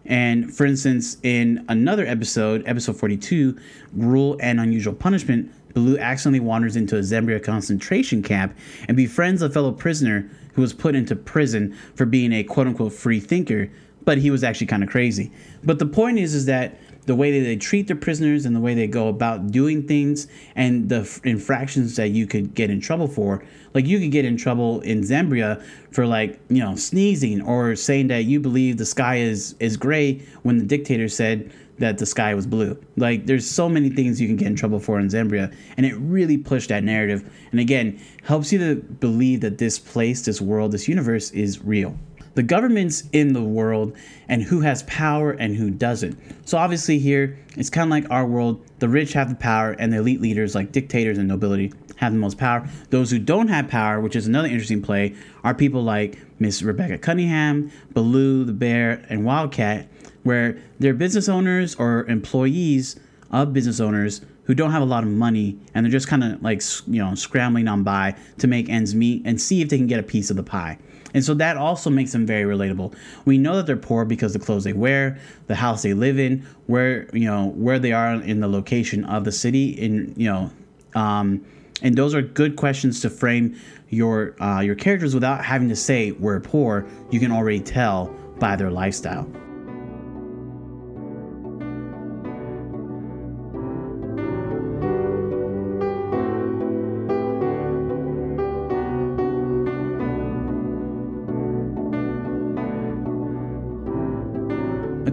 And 0.05 0.53
for 0.53 0.65
instance, 0.65 1.17
in 1.23 1.65
another 1.69 2.05
episode, 2.05 2.63
episode 2.65 2.97
42, 2.97 3.57
Rule 3.93 4.37
and 4.41 4.59
Unusual 4.59 4.93
Punishment, 4.93 5.51
Baloo 5.73 5.97
accidentally 5.97 6.39
wanders 6.39 6.75
into 6.75 6.97
a 6.97 6.99
Zembria 6.99 7.43
concentration 7.43 8.21
camp 8.21 8.55
and 8.87 8.95
befriends 8.95 9.41
a 9.41 9.49
fellow 9.49 9.71
prisoner 9.71 10.29
who 10.53 10.61
was 10.61 10.73
put 10.73 10.95
into 10.95 11.15
prison 11.15 11.75
for 11.95 12.05
being 12.05 12.31
a 12.31 12.43
quote 12.43 12.67
unquote 12.67 12.93
free 12.93 13.19
thinker, 13.19 13.69
but 14.03 14.17
he 14.17 14.29
was 14.29 14.43
actually 14.43 14.67
kind 14.67 14.83
of 14.83 14.89
crazy. 14.89 15.31
But 15.63 15.79
the 15.79 15.85
point 15.85 16.19
is, 16.19 16.35
is 16.35 16.45
that 16.45 16.77
the 17.05 17.15
way 17.15 17.37
that 17.37 17.45
they 17.45 17.55
treat 17.55 17.87
their 17.87 17.95
prisoners 17.95 18.45
and 18.45 18.55
the 18.55 18.59
way 18.59 18.73
they 18.73 18.87
go 18.87 19.07
about 19.07 19.51
doing 19.51 19.85
things 19.87 20.27
and 20.55 20.89
the 20.89 21.01
f- 21.01 21.19
infractions 21.23 21.95
that 21.95 22.09
you 22.09 22.25
could 22.25 22.53
get 22.53 22.69
in 22.69 22.79
trouble 22.79 23.07
for. 23.07 23.43
Like 23.73 23.85
you 23.85 23.99
could 23.99 24.11
get 24.11 24.25
in 24.25 24.37
trouble 24.37 24.81
in 24.81 25.01
Zembria 25.01 25.63
for 25.91 26.05
like, 26.05 26.39
you 26.49 26.59
know, 26.59 26.75
sneezing 26.75 27.41
or 27.41 27.75
saying 27.75 28.07
that 28.07 28.25
you 28.25 28.39
believe 28.39 28.77
the 28.77 28.85
sky 28.85 29.17
is 29.17 29.55
is 29.59 29.77
gray 29.77 30.21
when 30.43 30.57
the 30.57 30.65
dictator 30.65 31.09
said 31.09 31.51
that 31.79 31.97
the 31.97 32.05
sky 32.05 32.35
was 32.35 32.45
blue. 32.45 32.77
Like 32.95 33.25
there's 33.25 33.49
so 33.49 33.67
many 33.67 33.89
things 33.89 34.21
you 34.21 34.27
can 34.27 34.37
get 34.37 34.47
in 34.47 34.55
trouble 34.55 34.79
for 34.79 34.99
in 34.99 35.07
Zembria 35.07 35.53
and 35.75 35.85
it 35.85 35.95
really 35.95 36.37
pushed 36.37 36.69
that 36.69 36.83
narrative 36.83 37.29
and 37.51 37.59
again 37.59 37.99
helps 38.23 38.53
you 38.53 38.59
to 38.59 38.75
believe 38.75 39.41
that 39.41 39.57
this 39.57 39.79
place, 39.79 40.23
this 40.23 40.39
world, 40.39 40.71
this 40.71 40.87
universe 40.87 41.31
is 41.31 41.63
real 41.63 41.97
the 42.35 42.43
governments 42.43 43.03
in 43.11 43.33
the 43.33 43.43
world 43.43 43.95
and 44.27 44.41
who 44.41 44.61
has 44.61 44.83
power 44.83 45.31
and 45.31 45.55
who 45.55 45.69
doesn't. 45.69 46.17
So 46.47 46.57
obviously 46.57 46.99
here 46.99 47.37
it's 47.55 47.69
kind 47.69 47.87
of 47.87 47.91
like 47.91 48.09
our 48.09 48.25
world. 48.25 48.63
The 48.79 48.89
rich 48.89 49.13
have 49.13 49.29
the 49.29 49.35
power 49.35 49.71
and 49.71 49.93
the 49.93 49.97
elite 49.97 50.21
leaders 50.21 50.55
like 50.55 50.71
dictators 50.71 51.17
and 51.17 51.27
nobility 51.27 51.71
have 51.97 52.11
the 52.11 52.19
most 52.19 52.37
power. 52.37 52.67
Those 52.89 53.11
who 53.11 53.19
don't 53.19 53.47
have 53.47 53.67
power, 53.67 53.99
which 53.99 54.15
is 54.15 54.27
another 54.27 54.47
interesting 54.47 54.81
play, 54.81 55.15
are 55.43 55.53
people 55.53 55.83
like 55.83 56.17
Miss 56.39 56.61
Rebecca 56.61 56.97
Cunningham, 56.97 57.71
Baloo 57.93 58.43
the 58.43 58.53
bear, 58.53 59.05
and 59.09 59.23
Wildcat, 59.25 59.87
where 60.23 60.57
they're 60.79 60.93
business 60.93 61.29
owners 61.29 61.75
or 61.75 62.05
employees 62.07 62.99
of 63.31 63.53
business 63.53 63.79
owners 63.79 64.21
who 64.45 64.53
don't 64.53 64.71
have 64.71 64.81
a 64.81 64.85
lot 64.85 65.03
of 65.03 65.09
money 65.09 65.57
and 65.73 65.85
they're 65.85 65.91
just 65.91 66.07
kind 66.07 66.23
of 66.23 66.41
like 66.41 66.61
you 66.87 67.03
know 67.03 67.15
scrambling 67.15 67.67
on 67.67 67.83
by 67.83 68.15
to 68.37 68.47
make 68.47 68.69
ends 68.69 68.93
meet 68.93 69.21
and 69.25 69.39
see 69.39 69.61
if 69.61 69.69
they 69.69 69.77
can 69.77 69.87
get 69.87 69.99
a 69.99 70.03
piece 70.03 70.29
of 70.29 70.35
the 70.35 70.43
pie. 70.43 70.77
And 71.13 71.23
so 71.23 71.33
that 71.35 71.57
also 71.57 71.89
makes 71.89 72.11
them 72.11 72.25
very 72.25 72.43
relatable. 72.43 72.95
We 73.25 73.37
know 73.37 73.55
that 73.57 73.65
they're 73.65 73.77
poor 73.77 74.05
because 74.05 74.33
the 74.33 74.39
clothes 74.39 74.63
they 74.63 74.73
wear, 74.73 75.19
the 75.47 75.55
house 75.55 75.83
they 75.83 75.93
live 75.93 76.19
in, 76.19 76.45
where 76.67 77.09
you 77.15 77.25
know 77.25 77.47
where 77.49 77.79
they 77.79 77.91
are 77.91 78.13
in 78.13 78.39
the 78.39 78.47
location 78.47 79.05
of 79.05 79.23
the 79.23 79.31
city, 79.31 79.69
in 79.69 80.13
you 80.17 80.29
know, 80.29 80.51
um, 80.95 81.45
and 81.81 81.95
those 81.95 82.15
are 82.15 82.21
good 82.21 82.55
questions 82.55 83.01
to 83.01 83.09
frame 83.09 83.59
your 83.89 84.41
uh, 84.41 84.61
your 84.61 84.75
characters 84.75 85.13
without 85.13 85.43
having 85.45 85.69
to 85.69 85.75
say 85.75 86.11
we're 86.11 86.39
poor. 86.39 86.85
You 87.11 87.19
can 87.19 87.31
already 87.31 87.59
tell 87.59 88.07
by 88.39 88.55
their 88.55 88.71
lifestyle. 88.71 89.27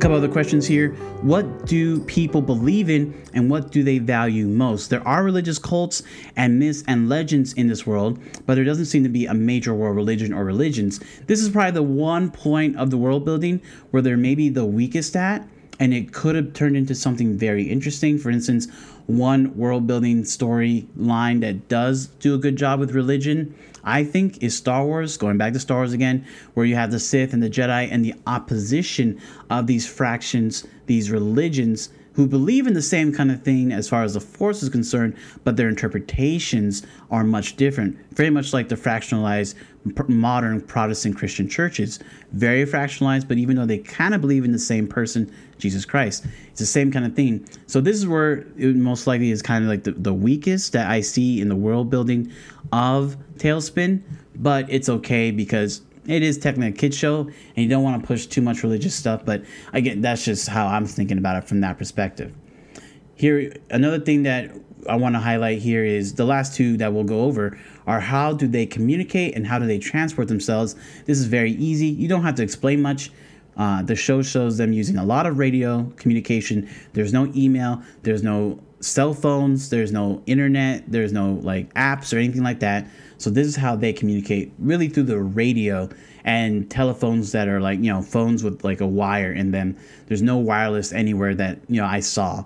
Couple 0.00 0.16
other 0.16 0.28
questions 0.28 0.66
here. 0.66 0.92
What 1.20 1.66
do 1.66 2.00
people 2.04 2.40
believe 2.40 2.88
in 2.88 3.22
and 3.34 3.50
what 3.50 3.70
do 3.70 3.82
they 3.82 3.98
value 3.98 4.46
most? 4.46 4.88
There 4.88 5.06
are 5.06 5.22
religious 5.22 5.58
cults 5.58 6.02
and 6.36 6.58
myths 6.58 6.82
and 6.88 7.10
legends 7.10 7.52
in 7.52 7.66
this 7.66 7.86
world, 7.86 8.18
but 8.46 8.54
there 8.54 8.64
doesn't 8.64 8.86
seem 8.86 9.02
to 9.02 9.10
be 9.10 9.26
a 9.26 9.34
major 9.34 9.74
world 9.74 9.96
religion 9.96 10.32
or 10.32 10.42
religions. 10.44 11.00
This 11.26 11.40
is 11.40 11.50
probably 11.50 11.72
the 11.72 11.82
one 11.82 12.30
point 12.30 12.76
of 12.76 12.90
the 12.90 12.96
world 12.96 13.26
building 13.26 13.60
where 13.90 14.00
they're 14.00 14.16
maybe 14.16 14.48
the 14.48 14.64
weakest 14.64 15.14
at 15.16 15.46
and 15.80 15.92
it 15.92 16.12
could 16.12 16.36
have 16.36 16.52
turned 16.52 16.76
into 16.76 16.94
something 16.94 17.36
very 17.36 17.64
interesting. 17.64 18.18
For 18.18 18.30
instance, 18.30 18.68
one 19.06 19.56
world 19.56 19.88
building 19.88 20.22
storyline 20.22 21.40
that 21.40 21.68
does 21.68 22.06
do 22.06 22.34
a 22.34 22.38
good 22.38 22.54
job 22.54 22.78
with 22.78 22.92
religion 22.92 23.56
I 23.84 24.04
think, 24.04 24.42
is 24.42 24.56
Star 24.56 24.84
Wars, 24.84 25.16
going 25.16 25.38
back 25.38 25.52
to 25.54 25.60
Star 25.60 25.78
Wars 25.78 25.92
again, 25.92 26.26
where 26.54 26.66
you 26.66 26.74
have 26.74 26.90
the 26.90 27.00
Sith 27.00 27.32
and 27.32 27.42
the 27.42 27.50
Jedi 27.50 27.88
and 27.90 28.04
the 28.04 28.14
opposition 28.26 29.20
of 29.48 29.66
these 29.66 29.86
fractions, 29.86 30.66
these 30.86 31.10
religions 31.10 31.90
who 32.14 32.26
believe 32.26 32.66
in 32.66 32.74
the 32.74 32.82
same 32.82 33.12
kind 33.12 33.30
of 33.30 33.42
thing 33.42 33.72
as 33.72 33.88
far 33.88 34.02
as 34.02 34.14
the 34.14 34.20
Force 34.20 34.62
is 34.62 34.68
concerned, 34.68 35.16
but 35.44 35.56
their 35.56 35.68
interpretations 35.68 36.82
are 37.10 37.24
much 37.24 37.56
different. 37.56 37.96
Very 38.14 38.30
much 38.30 38.52
like 38.52 38.68
the 38.68 38.74
fractionalized 38.74 39.54
modern 40.08 40.60
Protestant 40.60 41.16
Christian 41.16 41.48
churches. 41.48 41.98
Very 42.32 42.64
fractionalized, 42.66 43.28
but 43.28 43.38
even 43.38 43.56
though 43.56 43.66
they 43.66 43.78
kind 43.78 44.14
of 44.14 44.20
believe 44.20 44.44
in 44.44 44.52
the 44.52 44.58
same 44.58 44.86
person, 44.86 45.32
Jesus 45.58 45.84
Christ, 45.84 46.26
it's 46.48 46.60
the 46.60 46.66
same 46.66 46.92
kind 46.92 47.04
of 47.04 47.14
thing. 47.14 47.46
So 47.66 47.80
this 47.80 47.96
is 47.96 48.06
where 48.06 48.46
it 48.56 48.76
most 48.76 49.06
likely 49.06 49.30
is 49.30 49.42
kind 49.42 49.64
of 49.64 49.70
like 49.70 49.84
the, 49.84 49.92
the 49.92 50.14
weakest 50.14 50.72
that 50.72 50.90
I 50.90 51.00
see 51.00 51.40
in 51.40 51.48
the 51.48 51.56
world 51.56 51.90
building 51.90 52.32
of 52.72 53.16
TaleSpin, 53.36 54.02
but 54.36 54.66
it's 54.68 54.88
okay 54.88 55.30
because 55.30 55.82
it 56.06 56.22
is 56.22 56.38
technically 56.38 56.68
a 56.68 56.72
kid 56.72 56.94
show 56.94 57.20
and 57.20 57.56
you 57.56 57.68
don't 57.68 57.82
want 57.82 58.00
to 58.00 58.06
push 58.06 58.26
too 58.26 58.40
much 58.40 58.62
religious 58.62 58.94
stuff 58.94 59.24
but 59.24 59.44
again 59.72 60.00
that's 60.00 60.24
just 60.24 60.48
how 60.48 60.66
i'm 60.66 60.86
thinking 60.86 61.18
about 61.18 61.36
it 61.36 61.46
from 61.46 61.60
that 61.60 61.78
perspective 61.78 62.32
here 63.14 63.52
another 63.70 64.00
thing 64.00 64.22
that 64.22 64.50
i 64.88 64.96
want 64.96 65.14
to 65.14 65.18
highlight 65.18 65.58
here 65.58 65.84
is 65.84 66.14
the 66.14 66.24
last 66.24 66.54
two 66.54 66.76
that 66.76 66.92
we'll 66.92 67.04
go 67.04 67.20
over 67.20 67.58
are 67.90 68.00
how 68.00 68.32
do 68.32 68.46
they 68.46 68.64
communicate 68.64 69.34
and 69.34 69.46
how 69.46 69.58
do 69.58 69.66
they 69.66 69.78
transport 69.78 70.28
themselves 70.28 70.76
this 71.06 71.18
is 71.18 71.26
very 71.26 71.52
easy. 71.52 71.86
You 71.86 72.08
don't 72.08 72.22
have 72.22 72.36
to 72.36 72.42
explain 72.42 72.82
much. 72.82 73.10
Uh, 73.56 73.82
the 73.82 73.96
show 73.96 74.22
shows 74.22 74.56
them 74.56 74.72
using 74.72 74.96
a 74.96 75.04
lot 75.04 75.26
of 75.26 75.38
radio 75.38 75.84
communication. 75.96 76.68
There's 76.92 77.12
no 77.12 77.30
email. 77.34 77.82
There's 78.02 78.22
no 78.22 78.60
cell 78.80 79.12
phones. 79.12 79.70
There's 79.70 79.92
no 79.92 80.22
internet. 80.26 80.84
There's 80.86 81.12
no 81.12 81.32
like 81.42 81.72
apps 81.74 82.14
or 82.14 82.18
anything 82.18 82.42
like 82.42 82.60
that. 82.60 82.86
So 83.18 83.28
this 83.28 83.46
is 83.46 83.56
how 83.56 83.76
they 83.76 83.92
communicate 83.92 84.52
really 84.58 84.88
through 84.88 85.04
the 85.04 85.18
radio 85.18 85.88
and 86.24 86.70
telephones 86.70 87.32
that 87.32 87.48
are 87.48 87.60
like, 87.60 87.78
you 87.80 87.92
know, 87.92 88.02
phones 88.02 88.42
with 88.42 88.64
like 88.64 88.80
a 88.80 88.86
wire 88.86 89.32
in 89.32 89.50
them. 89.50 89.76
There's 90.06 90.22
no 90.22 90.36
wireless 90.36 90.92
anywhere 90.92 91.34
that, 91.34 91.58
you 91.68 91.80
know, 91.80 91.86
I 91.86 92.00
saw. 92.00 92.44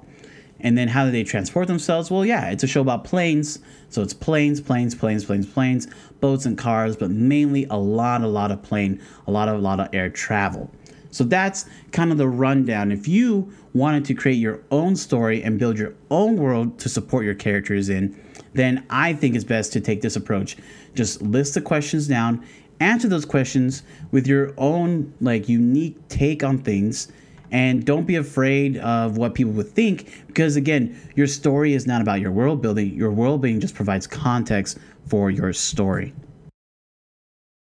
And 0.60 0.78
then 0.78 0.88
how 0.88 1.04
do 1.04 1.10
they 1.10 1.24
transport 1.24 1.68
themselves? 1.68 2.10
Well, 2.10 2.24
yeah, 2.24 2.50
it's 2.50 2.62
a 2.62 2.66
show 2.66 2.80
about 2.80 3.04
planes. 3.04 3.58
So 3.90 4.02
it's 4.02 4.14
planes, 4.14 4.60
planes, 4.60 4.94
planes, 4.94 5.24
planes, 5.24 5.46
planes, 5.46 5.88
boats 6.20 6.46
and 6.46 6.56
cars, 6.56 6.96
but 6.96 7.10
mainly 7.10 7.66
a 7.70 7.76
lot, 7.76 8.22
a 8.22 8.26
lot 8.26 8.50
of 8.50 8.62
plane, 8.62 9.00
a 9.26 9.30
lot 9.30 9.48
of, 9.48 9.56
a 9.56 9.60
lot 9.60 9.80
of 9.80 9.88
air 9.92 10.08
travel. 10.08 10.70
So 11.10 11.22
that's 11.22 11.66
kind 11.92 12.10
of 12.10 12.18
the 12.18 12.26
rundown. 12.26 12.90
If 12.90 13.06
you 13.06 13.52
wanted 13.72 14.04
to 14.06 14.14
create 14.14 14.36
your 14.36 14.60
own 14.70 14.96
story 14.96 15.42
and 15.42 15.58
build 15.58 15.78
your 15.78 15.94
own 16.10 16.36
world 16.36 16.78
to 16.80 16.88
support 16.88 17.24
your 17.24 17.34
characters 17.34 17.88
in, 17.88 18.18
then 18.52 18.84
I 18.90 19.12
think 19.12 19.34
it's 19.34 19.44
best 19.44 19.72
to 19.74 19.80
take 19.80 20.00
this 20.00 20.16
approach. 20.16 20.56
Just 20.94 21.22
list 21.22 21.54
the 21.54 21.60
questions 21.60 22.08
down, 22.08 22.44
answer 22.80 23.06
those 23.06 23.24
questions 23.24 23.82
with 24.10 24.26
your 24.26 24.54
own 24.58 25.12
like 25.20 25.48
unique 25.48 25.96
take 26.08 26.42
on 26.42 26.58
things 26.58 27.12
and 27.54 27.84
don't 27.84 28.04
be 28.04 28.16
afraid 28.16 28.76
of 28.78 29.16
what 29.16 29.32
people 29.32 29.52
would 29.52 29.68
think 29.68 30.26
because 30.26 30.56
again 30.56 31.00
your 31.14 31.28
story 31.28 31.72
is 31.72 31.86
not 31.86 32.02
about 32.02 32.20
your 32.20 32.32
world 32.32 32.60
building. 32.60 32.92
Your 32.92 33.12
world 33.12 33.40
building 33.40 33.60
just 33.60 33.76
provides 33.76 34.08
context 34.08 34.76
for 35.06 35.30
your 35.30 35.52
story. 35.52 36.12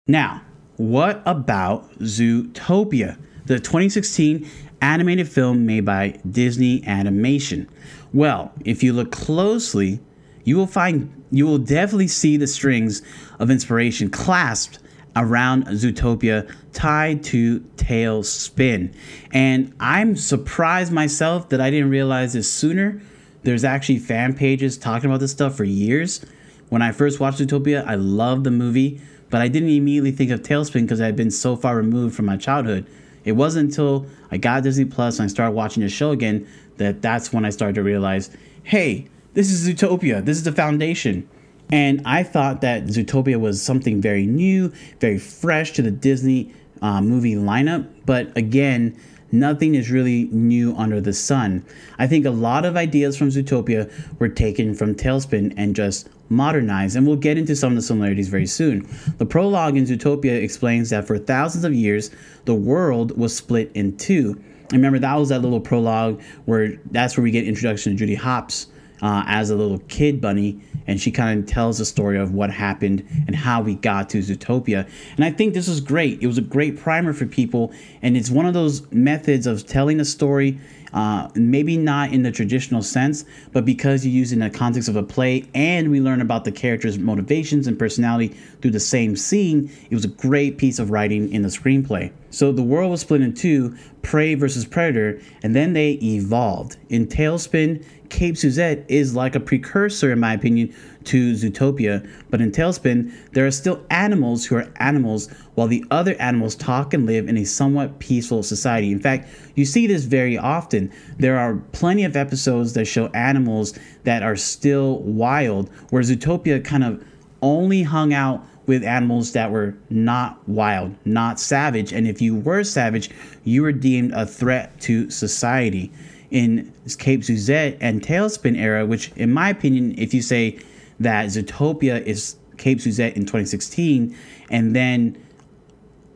Now 0.08 0.44
what 0.78 1.22
about 1.26 1.92
zootopia 2.00 3.18
the 3.46 3.60
2016 3.60 4.48
animated 4.82 5.28
film 5.28 5.66
made 5.66 5.84
by 5.84 6.20
disney 6.30 6.86
animation? 6.86 7.68
Well 8.14 8.54
if 8.64 8.84
you 8.84 8.94
look 8.94 9.12
closely 9.12 10.00
you 10.44 10.58
will 10.58 10.68
find 10.68 11.12
you 11.32 11.48
will 11.48 11.58
definitely 11.58 12.08
see 12.08 12.38
the 12.38 12.48
strings 12.48 13.02
of 13.40 13.50
inspiration 13.50 14.12
clasped 14.12 14.78
around 15.16 15.68
Zootopia 15.68 16.54
tied 16.74 17.24
to 17.26 17.60
TaleSpin. 17.76 18.94
And 19.32 19.74
I'm 19.80 20.16
surprised 20.16 20.92
myself 20.92 21.50
that 21.50 21.60
I 21.62 21.70
didn't 21.70 21.90
realize 21.90 22.34
this 22.34 22.52
sooner. 22.52 23.02
There's 23.44 23.64
actually 23.64 24.00
fan 24.00 24.34
pages 24.34 24.78
talking 24.78 25.10
about 25.10 25.20
this 25.20 25.32
stuff 25.32 25.56
for 25.56 25.64
years. 25.64 26.24
When 26.70 26.82
I 26.82 26.92
first 26.92 27.20
watched 27.20 27.40
Zootopia, 27.40 27.86
I 27.86 27.96
loved 27.96 28.44
the 28.44 28.52
movie, 28.52 29.02
but 29.30 29.42
I 29.42 29.48
didn't 29.48 29.70
immediately 29.70 30.12
think 30.12 30.32
of 30.32 30.42
TaleSpin 30.42 30.84
because 30.84 31.02
I 31.02 31.06
had 31.06 31.16
been 31.16 31.32
so 31.32 31.56
far 31.56 31.76
removed 31.76 32.16
from 32.16 32.26
my 32.26 32.38
childhood. 32.38 32.88
It 33.24 33.34
wasn't 33.34 33.70
until 33.70 34.06
I 34.32 34.38
got 34.38 34.64
Disney 34.64 34.86
Plus 34.86 35.20
and 35.20 35.26
I 35.26 35.28
started 35.28 35.52
watching 35.52 35.84
the 35.84 35.90
show 35.90 36.12
again 36.12 36.48
that 36.78 37.02
that's 37.02 37.34
when 37.34 37.46
I 37.46 37.50
started 37.50 37.76
to 37.76 37.84
realize, 37.84 38.36
hey, 38.64 39.08
this 39.34 39.52
is 39.52 39.68
Zootopia. 39.68 40.24
This 40.24 40.38
is 40.38 40.44
the 40.44 40.52
foundation. 40.52 41.30
And 41.72 42.02
I 42.06 42.24
thought 42.24 42.62
that 42.62 42.86
Zootopia 42.86 43.40
was 43.40 43.62
something 43.62 44.02
very 44.02 44.26
new, 44.26 44.74
very 45.00 45.18
fresh 45.18 45.72
to 45.74 45.82
the 45.82 45.92
Disney 45.92 46.54
uh, 46.82 47.02
movie 47.02 47.36
lineup. 47.36 47.88
But 48.06 48.36
again, 48.38 49.00
nothing 49.32 49.76
is 49.76 49.90
really 49.90 50.26
new 50.32 50.76
under 50.76 51.00
the 51.00 51.14
sun. 51.14 51.66
I 51.98 52.08
think 52.08 52.26
a 52.26 52.32
lot 52.32 52.66
of 52.66 52.76
ideas 52.76 53.18
from 53.18 53.30
Zootopia 53.30 53.92
were 54.20 54.28
taken 54.28 54.76
from 54.76 54.96
TaleSpin 54.96 55.54
and 55.56 55.76
just 55.76 56.10
modernized, 56.30 56.96
and 56.96 57.06
we'll 57.06 57.18
get 57.18 57.38
into 57.38 57.56
some 57.56 57.72
of 57.72 57.76
the 57.76 57.82
similarities 57.82 58.30
very 58.30 58.48
soon. 58.48 58.88
The 59.18 59.26
prologue 59.26 59.78
in 59.78 59.86
Zootopia 59.86 60.42
explains 60.42 60.90
that 60.90 61.06
for 61.06 61.18
thousands 61.18 61.64
of 61.64 61.74
years, 61.74 62.10
the 62.46 62.56
world 62.56 63.18
was 63.18 63.36
split 63.36 63.72
in 63.74 63.98
two. 63.98 64.42
remember, 64.72 65.00
that 65.00 65.16
was 65.16 65.30
that 65.30 65.42
little 65.42 65.60
prologue 65.60 66.22
where 66.46 66.80
that's 66.92 67.18
where 67.18 67.24
we 67.24 67.32
get 67.32 67.46
introduction 67.46 67.94
to 67.94 67.98
Judy 67.98 68.16
Hopps 68.16 68.68
uh, 69.02 69.24
as 69.28 69.50
a 69.50 69.56
little 69.56 69.80
kid 69.88 70.22
bunny 70.22 70.62
and 70.88 71.00
she 71.00 71.12
kind 71.12 71.40
of 71.40 71.46
tells 71.46 71.78
the 71.78 71.86
story 71.86 72.18
of 72.18 72.34
what 72.34 72.52
happened 72.52 73.06
and 73.28 73.36
how 73.36 73.62
we 73.62 73.76
got 73.76 74.10
to 74.10 74.20
Zootopia. 74.20 74.90
And 75.16 75.26
I 75.26 75.32
think 75.32 75.54
this 75.54 75.68
was 75.68 75.82
great. 75.82 76.22
It 76.22 76.28
was 76.28 76.38
a 76.38 76.42
great 76.42 76.78
primer 76.78 77.14
for 77.14 77.26
people, 77.26 77.72
and 78.02 78.18
it's 78.18 78.30
one 78.30 78.46
of 78.46 78.54
those 78.54 78.92
methods 78.92 79.48
of 79.48 79.66
telling 79.66 80.00
a 80.00 80.06
story. 80.06 80.60
Uh, 80.94 81.30
maybe 81.36 81.78
not 81.78 82.12
in 82.12 82.24
the 82.24 82.32
traditional 82.32 82.82
sense, 82.82 83.24
but 83.54 83.64
because 83.66 84.06
you 84.06 84.12
use 84.12 84.32
it 84.32 84.36
in 84.36 84.40
the 84.40 84.50
context 84.50 84.90
of 84.90 84.96
a 84.96 85.04
play 85.04 85.46
and 85.54 85.90
we 85.90 86.02
learn 86.02 86.22
about 86.22 86.44
the 86.44 86.52
character's 86.52 86.98
motivations 87.00 87.68
and 87.68 87.80
personality 87.80 88.28
through 88.62 88.72
the 88.72 88.80
same 88.80 89.16
scene, 89.16 89.72
it 89.90 89.96
was 89.96 90.06
a 90.06 90.10
great 90.10 90.58
piece 90.58 90.80
of 90.80 90.92
writing 90.92 91.32
in 91.32 91.42
the 91.42 91.50
screenplay. 91.50 92.12
So 92.30 92.52
the 92.52 92.64
world 92.64 92.92
was 92.92 93.02
split 93.02 93.22
in 93.22 93.34
two 93.34 93.78
prey 94.02 94.36
versus 94.36 94.66
predator, 94.66 95.22
and 95.44 95.56
then 95.56 95.74
they 95.74 95.92
evolved. 96.02 96.78
In 96.90 97.08
TaleSpin, 97.08 97.86
Cape 98.10 98.38
Suzette 98.38 98.84
is 98.90 99.16
like 99.16 99.36
a 99.36 99.40
precursor, 99.40 100.12
in 100.12 100.20
my 100.20 100.34
opinion, 100.34 100.74
to 101.06 101.34
Zootopia. 101.34 102.08
But 102.30 102.42
in 102.42 102.52
TaleSpin, 102.52 103.14
there 103.34 103.46
are 103.46 103.52
still 103.52 103.84
animals 103.90 104.46
who 104.46 104.56
are 104.56 104.72
animals, 104.78 105.30
while 105.56 105.68
the 105.68 105.86
other 105.92 106.16
animals 106.16 106.56
talk 106.56 106.94
and 106.94 107.06
live 107.06 107.28
in 107.28 107.38
a 107.38 107.46
somewhat 107.46 108.00
peaceful 108.00 108.44
society. 108.44 108.92
In 108.92 109.00
fact, 109.00 109.30
you 109.56 109.66
see 109.66 109.88
this 109.88 110.04
very 110.04 110.38
often. 110.38 110.92
There 111.18 111.38
are 111.38 111.56
plenty 111.72 112.04
of 112.04 112.16
episodes 112.16 112.74
that 112.74 112.86
show 112.86 113.08
animals 113.08 113.78
that 114.04 114.24
are 114.24 114.36
still 114.36 115.00
wild, 115.00 115.70
where 115.90 116.02
Zootopia 116.02 116.64
kind 116.64 116.84
of 116.84 117.04
only 117.42 117.84
hung 117.84 118.14
out 118.14 118.46
with 118.68 118.84
animals 118.84 119.32
that 119.34 119.52
were 119.52 119.76
not 119.90 120.48
wild, 120.48 120.96
not 121.04 121.40
savage. 121.40 121.92
And 121.92 122.08
if 122.08 122.22
you 122.22 122.36
were 122.36 122.64
savage, 122.64 123.10
you 123.44 123.64
were 123.64 123.72
deemed 123.72 124.14
a 124.14 124.26
threat 124.26 124.80
to 124.82 125.10
society 125.10 125.92
in 126.30 126.72
Cape 126.98 127.24
Suzette 127.24 127.78
and 127.82 128.02
TaleSpin 128.02 128.58
era, 128.58 128.86
which, 128.86 129.12
in 129.16 129.34
my 129.34 129.50
opinion, 129.50 129.96
if 129.98 130.14
you 130.14 130.22
say 130.22 130.60
that 131.04 131.28
Zootopia 131.28 132.04
is 132.04 132.36
Cape 132.58 132.82
Suzette 132.82 133.16
in 133.16 133.24
2016, 133.24 134.16
and 134.50 134.76
then 134.76 135.18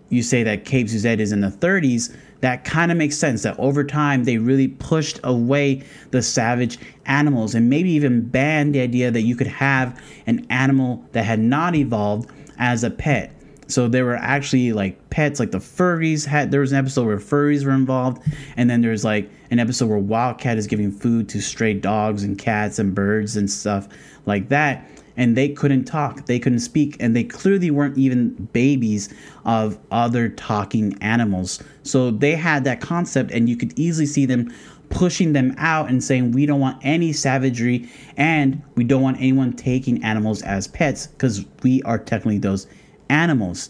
you 0.10 0.22
say 0.22 0.44
that 0.44 0.66
Cape 0.66 0.90
Suzette 0.90 1.20
is 1.20 1.32
in 1.32 1.42
the 1.42 1.50
30s, 1.50 2.16
that 2.42 2.64
kind 2.64 2.92
of 2.92 2.98
makes 2.98 3.18
sense. 3.18 3.44
That 3.44 3.58
over 3.60 3.84
time 3.84 4.24
they 4.24 4.38
really 4.38 4.68
pushed 4.68 5.20
away 5.24 5.84
the 6.12 6.22
savage 6.22 6.78
animals 7.06 7.56
and 7.56 7.70
maybe 7.70 7.90
even 7.92 8.22
banned 8.22 8.76
the 8.76 8.82
idea 8.82 9.10
that 9.10 9.22
you 9.22 9.36
could 9.36 9.48
have 9.48 10.00
an 10.28 10.46
animal 10.50 11.04
that 11.14 11.26
had 11.26 11.40
not 11.40 11.76
evolved 11.76 12.30
as 12.58 12.84
a 12.84 12.92
pet. 12.92 13.35
So 13.68 13.88
there 13.88 14.06
were 14.06 14.16
actually 14.16 14.74
like 14.74 15.10
pets, 15.10 15.40
like 15.40 15.52
the 15.52 15.60
furries 15.60 16.26
had. 16.26 16.52
There 16.52 16.62
was 16.62 16.72
an 16.72 16.78
episode 16.78 17.06
where 17.06 17.18
furries 17.18 17.66
were 17.66 17.72
involved, 17.72 18.22
and 18.58 18.70
then 18.70 18.82
there's 18.82 19.04
like 19.04 19.30
an 19.52 19.60
episode 19.60 19.90
where 19.90 19.98
Wildcat 19.98 20.58
is 20.58 20.68
giving 20.68 20.92
food 20.92 21.30
to 21.30 21.42
stray 21.42 21.74
dogs 21.74 22.24
and 22.24 22.38
cats 22.38 22.80
and 22.80 22.94
birds 22.94 23.36
and 23.36 23.50
stuff 23.50 23.88
like 24.26 24.50
that. 24.50 24.90
And 25.18 25.38
they 25.38 25.50
couldn't 25.50 25.86
talk, 25.86 26.26
they 26.26 26.40
couldn't 26.40 26.60
speak, 26.60 26.98
and 27.00 27.16
they 27.16 27.24
clearly 27.24 27.72
weren't 27.72 27.98
even 27.98 28.34
babies 28.52 29.14
of 29.46 29.80
other 29.90 30.28
talking 30.28 30.98
animals. 31.02 31.64
So 31.84 32.12
they 32.12 32.34
had 32.34 32.66
that 32.66 32.82
concept, 32.82 33.32
and 33.32 33.48
you 33.48 33.56
could 33.56 33.78
easily 33.80 34.08
see 34.08 34.26
them 34.26 34.54
pushing 34.90 35.34
them 35.34 35.56
out 35.58 35.90
and 35.90 36.04
saying 36.04 36.32
we 36.32 36.46
don't 36.46 36.60
want 36.60 36.78
any 36.84 37.12
savagery 37.12 37.90
and 38.18 38.62
we 38.76 38.84
don't 38.84 39.02
want 39.02 39.18
anyone 39.18 39.54
taking 39.54 40.04
animals 40.04 40.42
as 40.44 40.68
pets 40.68 41.08
because 41.08 41.46
we 41.64 41.82
are 41.84 41.98
technically 41.98 42.38
those 42.38 42.68
animals. 43.10 43.70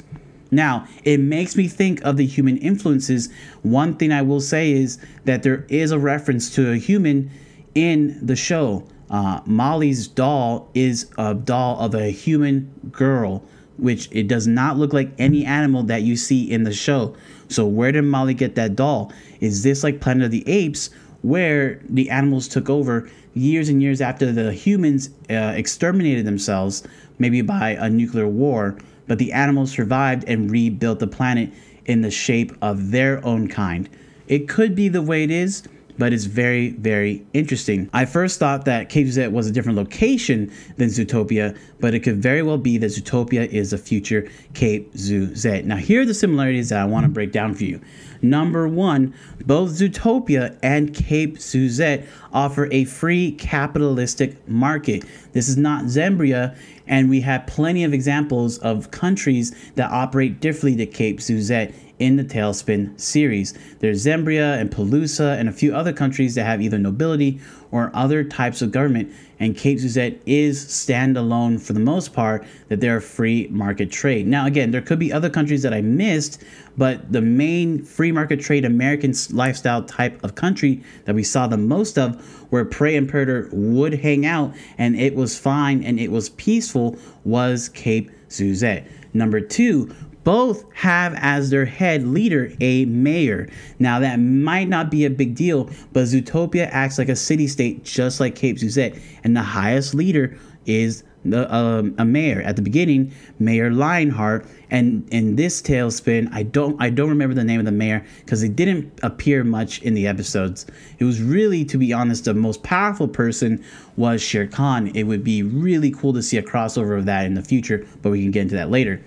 Now, 0.51 0.87
it 1.03 1.19
makes 1.19 1.55
me 1.55 1.67
think 1.67 2.01
of 2.03 2.17
the 2.17 2.25
human 2.25 2.57
influences. 2.57 3.29
One 3.63 3.95
thing 3.95 4.11
I 4.11 4.21
will 4.21 4.41
say 4.41 4.71
is 4.71 4.99
that 5.25 5.43
there 5.43 5.65
is 5.69 5.91
a 5.91 5.99
reference 5.99 6.53
to 6.55 6.71
a 6.71 6.77
human 6.77 7.31
in 7.73 8.25
the 8.25 8.35
show. 8.35 8.87
Uh, 9.09 9.41
Molly's 9.45 10.07
doll 10.07 10.69
is 10.73 11.11
a 11.17 11.33
doll 11.33 11.79
of 11.79 11.93
a 11.93 12.09
human 12.09 12.71
girl, 12.91 13.43
which 13.77 14.07
it 14.11 14.27
does 14.27 14.47
not 14.47 14.77
look 14.77 14.93
like 14.93 15.11
any 15.17 15.45
animal 15.45 15.83
that 15.83 16.03
you 16.03 16.15
see 16.15 16.49
in 16.49 16.63
the 16.63 16.73
show. 16.73 17.15
So, 17.49 17.65
where 17.65 17.91
did 17.91 18.03
Molly 18.03 18.33
get 18.33 18.55
that 18.55 18.75
doll? 18.75 19.11
Is 19.41 19.63
this 19.63 19.83
like 19.83 19.99
Planet 19.99 20.25
of 20.25 20.31
the 20.31 20.47
Apes, 20.47 20.89
where 21.21 21.81
the 21.89 22.09
animals 22.09 22.47
took 22.47 22.69
over 22.69 23.09
years 23.33 23.67
and 23.67 23.81
years 23.81 23.99
after 23.99 24.31
the 24.31 24.53
humans 24.53 25.09
uh, 25.29 25.53
exterminated 25.55 26.25
themselves, 26.25 26.83
maybe 27.19 27.41
by 27.41 27.71
a 27.71 27.89
nuclear 27.89 28.27
war? 28.27 28.77
But 29.07 29.17
the 29.17 29.31
animals 29.31 29.71
survived 29.71 30.23
and 30.27 30.51
rebuilt 30.51 30.99
the 30.99 31.07
planet 31.07 31.51
in 31.85 32.01
the 32.01 32.11
shape 32.11 32.51
of 32.61 32.91
their 32.91 33.23
own 33.25 33.47
kind. 33.47 33.89
It 34.27 34.49
could 34.49 34.75
be 34.75 34.87
the 34.87 35.01
way 35.01 35.23
it 35.23 35.31
is, 35.31 35.63
but 35.97 36.13
it's 36.13 36.25
very, 36.25 36.71
very 36.71 37.25
interesting. 37.33 37.89
I 37.93 38.05
first 38.05 38.39
thought 38.39 38.65
that 38.65 38.89
Cape 38.89 39.07
Suzette 39.07 39.31
was 39.31 39.47
a 39.47 39.51
different 39.51 39.77
location 39.77 40.51
than 40.77 40.89
Zootopia, 40.89 41.57
but 41.79 41.93
it 41.93 42.01
could 42.01 42.21
very 42.21 42.41
well 42.41 42.57
be 42.57 42.77
that 42.77 42.87
Zootopia 42.87 43.47
is 43.47 43.73
a 43.73 43.77
future 43.77 44.29
Cape 44.53 44.91
Suzette. 44.95 45.65
Now, 45.65 45.77
here 45.77 46.01
are 46.01 46.05
the 46.05 46.13
similarities 46.13 46.69
that 46.69 46.79
I 46.79 46.85
want 46.85 47.05
to 47.05 47.09
break 47.09 47.31
down 47.31 47.53
for 47.53 47.63
you. 47.63 47.81
Number 48.21 48.67
one, 48.67 49.13
both 49.45 49.71
Zootopia 49.71 50.57
and 50.63 50.93
Cape 50.93 51.39
Suzette 51.39 52.05
offer 52.33 52.67
a 52.71 52.85
free 52.85 53.31
capitalistic 53.33 54.47
market. 54.47 55.03
This 55.33 55.47
is 55.47 55.57
not 55.57 55.85
Zembria, 55.85 56.57
and 56.87 57.09
we 57.09 57.21
have 57.21 57.45
plenty 57.47 57.83
of 57.83 57.93
examples 57.93 58.57
of 58.59 58.91
countries 58.91 59.55
that 59.75 59.91
operate 59.91 60.39
differently 60.39 60.85
to 60.85 60.91
Cape 60.91 61.21
Suzette 61.21 61.73
in 61.99 62.17
the 62.17 62.23
TaleSpin 62.23 62.99
series. 62.99 63.53
There's 63.79 64.05
Zembria 64.05 64.59
and 64.59 64.71
Pelusa 64.71 65.37
and 65.39 65.47
a 65.47 65.51
few 65.51 65.75
other 65.75 65.93
countries 65.93 66.35
that 66.35 66.45
have 66.45 66.61
either 66.61 66.77
nobility 66.77 67.39
or 67.71 67.91
other 67.93 68.23
types 68.23 68.61
of 68.61 68.71
government, 68.71 69.11
and 69.39 69.57
Cape 69.57 69.79
Suzette 69.79 70.21
is 70.25 70.65
standalone 70.65 71.61
for 71.61 71.73
the 71.73 71.79
most 71.79 72.13
part, 72.13 72.45
that 72.69 72.79
they're 72.79 73.01
free 73.01 73.47
market 73.49 73.91
trade. 73.91 74.27
Now, 74.27 74.45
again, 74.45 74.71
there 74.71 74.81
could 74.81 74.99
be 74.99 75.11
other 75.11 75.29
countries 75.29 75.61
that 75.63 75.73
I 75.73 75.81
missed, 75.81 76.41
but 76.77 77.11
the 77.11 77.21
main 77.21 77.83
free 77.83 78.13
market 78.13 78.39
trade 78.39 78.63
American 78.63 79.13
lifestyle 79.31 79.83
type 79.83 80.23
of 80.23 80.35
country 80.35 80.83
that 81.03 81.15
we 81.15 81.23
saw 81.23 81.47
the 81.47 81.57
most 81.57 81.97
of, 81.97 82.15
where 82.49 82.63
prey 82.63 82.95
and 82.95 83.09
predator 83.09 83.49
would 83.51 83.95
hang 83.95 84.25
out 84.25 84.53
and 84.77 84.95
it 84.95 85.15
was 85.15 85.37
fine 85.37 85.83
and 85.83 85.99
it 85.99 86.11
was 86.11 86.29
peaceful, 86.29 86.97
was 87.25 87.67
Cape 87.69 88.09
Suzette. 88.29 88.87
Number 89.13 89.41
two, 89.41 89.93
both 90.25 90.65
have 90.73 91.13
as 91.19 91.49
their 91.51 91.65
head 91.65 92.03
leader 92.05 92.51
a 92.59 92.83
mayor. 92.85 93.47
Now, 93.79 93.99
that 93.99 94.17
might 94.17 94.67
not 94.67 94.91
be 94.91 95.05
a 95.05 95.09
big 95.09 95.35
deal, 95.35 95.69
but 95.93 96.03
Zootopia 96.03 96.67
acts 96.71 96.97
like 96.97 97.07
a 97.07 97.15
city 97.15 97.47
state 97.47 97.85
just 97.85 98.19
like 98.19 98.35
Cape 98.35 98.59
Suzette, 98.59 98.97
and 99.23 99.37
the 99.37 99.43
highest 99.43 99.93
leader 99.93 100.37
is 100.65 101.03
the, 101.23 101.53
um, 101.53 101.95
a 101.97 102.05
mayor. 102.05 102.41
At 102.41 102.55
the 102.55 102.61
beginning, 102.61 103.11
Mayor 103.39 103.71
Lionheart, 103.71 104.45
and 104.69 105.07
in 105.11 105.35
this 105.35 105.61
TaleSpin, 105.61 106.29
I 106.31 106.43
don't 106.43 106.79
I 106.81 106.89
don't 106.89 107.09
remember 107.09 107.33
the 107.33 107.43
name 107.43 107.59
of 107.59 107.65
the 107.65 107.71
mayor 107.71 108.05
because 108.19 108.43
it 108.43 108.55
didn't 108.55 108.99
appear 109.03 109.43
much 109.43 109.81
in 109.81 109.93
the 109.93 110.07
episodes. 110.07 110.65
It 110.99 111.03
was 111.03 111.21
really, 111.21 111.65
to 111.65 111.77
be 111.77 111.93
honest, 111.93 112.25
the 112.25 112.33
most 112.33 112.63
powerful 112.63 113.07
person 113.07 113.63
was 113.95 114.21
Shere 114.21 114.47
Khan. 114.47 114.87
It 114.95 115.03
would 115.03 115.23
be 115.23 115.43
really 115.43 115.91
cool 115.91 116.13
to 116.13 116.21
see 116.21 116.37
a 116.37 116.43
crossover 116.43 116.97
of 116.97 117.05
that 117.05 117.25
in 117.25 117.33
the 117.33 117.43
future, 117.43 117.85
but 118.01 118.11
we 118.11 118.21
can 118.21 118.31
get 118.31 118.43
into 118.43 118.55
that 118.55 118.69
later. 118.69 119.01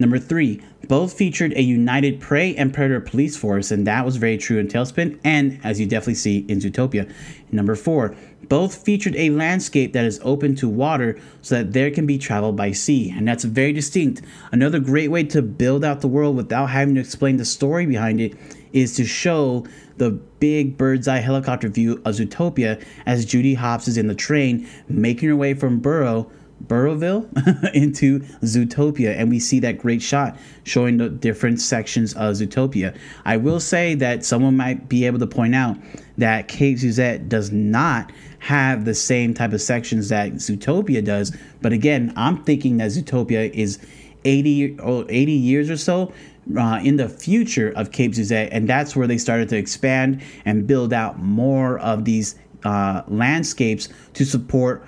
Number 0.00 0.18
three, 0.18 0.62
both 0.88 1.12
featured 1.12 1.52
a 1.52 1.62
united 1.62 2.20
prey 2.20 2.56
and 2.56 2.72
predator 2.72 3.02
police 3.02 3.36
force, 3.36 3.70
and 3.70 3.86
that 3.86 4.06
was 4.06 4.16
very 4.16 4.38
true 4.38 4.58
in 4.58 4.66
TaleSpin, 4.66 5.20
and 5.22 5.60
as 5.62 5.78
you 5.78 5.84
definitely 5.84 6.14
see 6.14 6.38
in 6.48 6.58
Zootopia. 6.58 7.12
Number 7.52 7.76
four, 7.76 8.16
both 8.48 8.74
featured 8.74 9.14
a 9.16 9.28
landscape 9.28 9.92
that 9.92 10.06
is 10.06 10.18
open 10.24 10.56
to 10.56 10.70
water 10.70 11.18
so 11.42 11.56
that 11.56 11.74
there 11.74 11.90
can 11.90 12.06
be 12.06 12.16
traveled 12.16 12.56
by 12.56 12.72
sea, 12.72 13.10
and 13.10 13.28
that's 13.28 13.44
very 13.44 13.74
distinct. 13.74 14.22
Another 14.50 14.80
great 14.80 15.08
way 15.08 15.22
to 15.24 15.42
build 15.42 15.84
out 15.84 16.00
the 16.00 16.08
world 16.08 16.34
without 16.34 16.70
having 16.70 16.94
to 16.94 17.00
explain 17.00 17.36
the 17.36 17.44
story 17.44 17.84
behind 17.84 18.22
it 18.22 18.34
is 18.72 18.96
to 18.96 19.04
show 19.04 19.66
the 19.98 20.10
big 20.10 20.78
bird's 20.78 21.08
eye 21.08 21.18
helicopter 21.18 21.68
view 21.68 22.00
of 22.06 22.14
Zootopia 22.14 22.82
as 23.04 23.26
Judy 23.26 23.52
Hopps 23.52 23.86
is 23.86 23.98
in 23.98 24.06
the 24.06 24.14
train 24.14 24.66
making 24.88 25.28
her 25.28 25.36
way 25.36 25.52
from 25.52 25.78
Burrow 25.78 26.30
Burrowville 26.66 27.26
into 27.74 28.20
Zootopia, 28.42 29.16
and 29.16 29.30
we 29.30 29.38
see 29.38 29.60
that 29.60 29.78
great 29.78 30.02
shot 30.02 30.36
showing 30.64 30.98
the 30.98 31.08
different 31.08 31.60
sections 31.60 32.12
of 32.14 32.36
Zootopia. 32.36 32.96
I 33.24 33.36
will 33.36 33.60
say 33.60 33.94
that 33.96 34.24
someone 34.24 34.56
might 34.56 34.88
be 34.88 35.06
able 35.06 35.18
to 35.18 35.26
point 35.26 35.54
out 35.54 35.76
that 36.18 36.48
Cape 36.48 36.78
Suzette 36.78 37.28
does 37.28 37.50
not 37.50 38.12
have 38.40 38.84
the 38.84 38.94
same 38.94 39.34
type 39.34 39.52
of 39.52 39.60
sections 39.60 40.08
that 40.08 40.32
Zootopia 40.34 41.04
does, 41.04 41.36
but 41.62 41.72
again, 41.72 42.12
I'm 42.16 42.44
thinking 42.44 42.78
that 42.78 42.90
Zootopia 42.90 43.50
is 43.52 43.78
80 44.24 44.78
or 44.80 45.06
80 45.08 45.32
years 45.32 45.70
or 45.70 45.76
so 45.76 46.12
uh, 46.58 46.80
in 46.82 46.96
the 46.96 47.08
future 47.08 47.70
of 47.76 47.92
Cape 47.92 48.14
Suzette, 48.14 48.48
and 48.52 48.68
that's 48.68 48.96
where 48.96 49.06
they 49.06 49.18
started 49.18 49.48
to 49.50 49.56
expand 49.56 50.22
and 50.44 50.66
build 50.66 50.92
out 50.92 51.18
more 51.18 51.78
of 51.78 52.04
these 52.04 52.34
uh, 52.64 53.02
landscapes 53.08 53.88
to 54.14 54.24
support 54.24 54.84